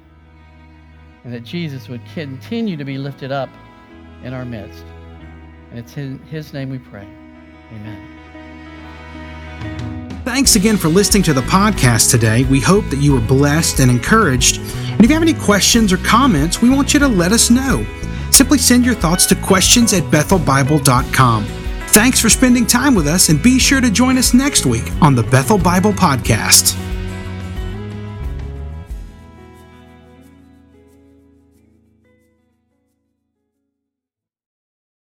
and 1.23 1.33
that 1.33 1.43
Jesus 1.43 1.87
would 1.87 2.01
continue 2.13 2.75
to 2.75 2.83
be 2.83 2.97
lifted 2.97 3.31
up 3.31 3.49
in 4.23 4.33
our 4.33 4.43
midst. 4.43 4.83
And 5.69 5.79
it's 5.79 5.95
in 5.97 6.19
His 6.23 6.53
name 6.53 6.69
we 6.69 6.79
pray. 6.79 7.07
Amen. 7.71 8.15
Thanks 10.25 10.55
again 10.55 10.77
for 10.77 10.89
listening 10.89 11.23
to 11.23 11.33
the 11.33 11.41
podcast 11.41 12.11
today. 12.11 12.43
We 12.45 12.59
hope 12.59 12.85
that 12.89 12.97
you 12.97 13.13
were 13.13 13.21
blessed 13.21 13.79
and 13.79 13.89
encouraged. 13.89 14.59
And 14.99 15.05
if 15.05 15.09
you 15.11 15.13
have 15.13 15.23
any 15.23 15.33
questions 15.33 15.93
or 15.93 15.97
comments, 15.97 16.61
we 16.61 16.69
want 16.69 16.93
you 16.93 16.99
to 16.99 17.07
let 17.07 17.31
us 17.31 17.49
know. 17.49 17.85
Simply 18.31 18.57
send 18.57 18.85
your 18.85 18.95
thoughts 18.95 19.25
to 19.27 19.35
questions 19.35 19.93
at 19.93 20.03
bethelbible.com. 20.03 21.45
Thanks 21.45 22.19
for 22.19 22.29
spending 22.29 22.67
time 22.67 22.95
with 22.95 23.07
us, 23.07 23.29
and 23.29 23.41
be 23.41 23.59
sure 23.59 23.79
to 23.79 23.89
join 23.89 24.17
us 24.17 24.33
next 24.33 24.65
week 24.65 24.83
on 25.01 25.15
the 25.15 25.23
Bethel 25.23 25.57
Bible 25.57 25.93
Podcast. 25.93 26.75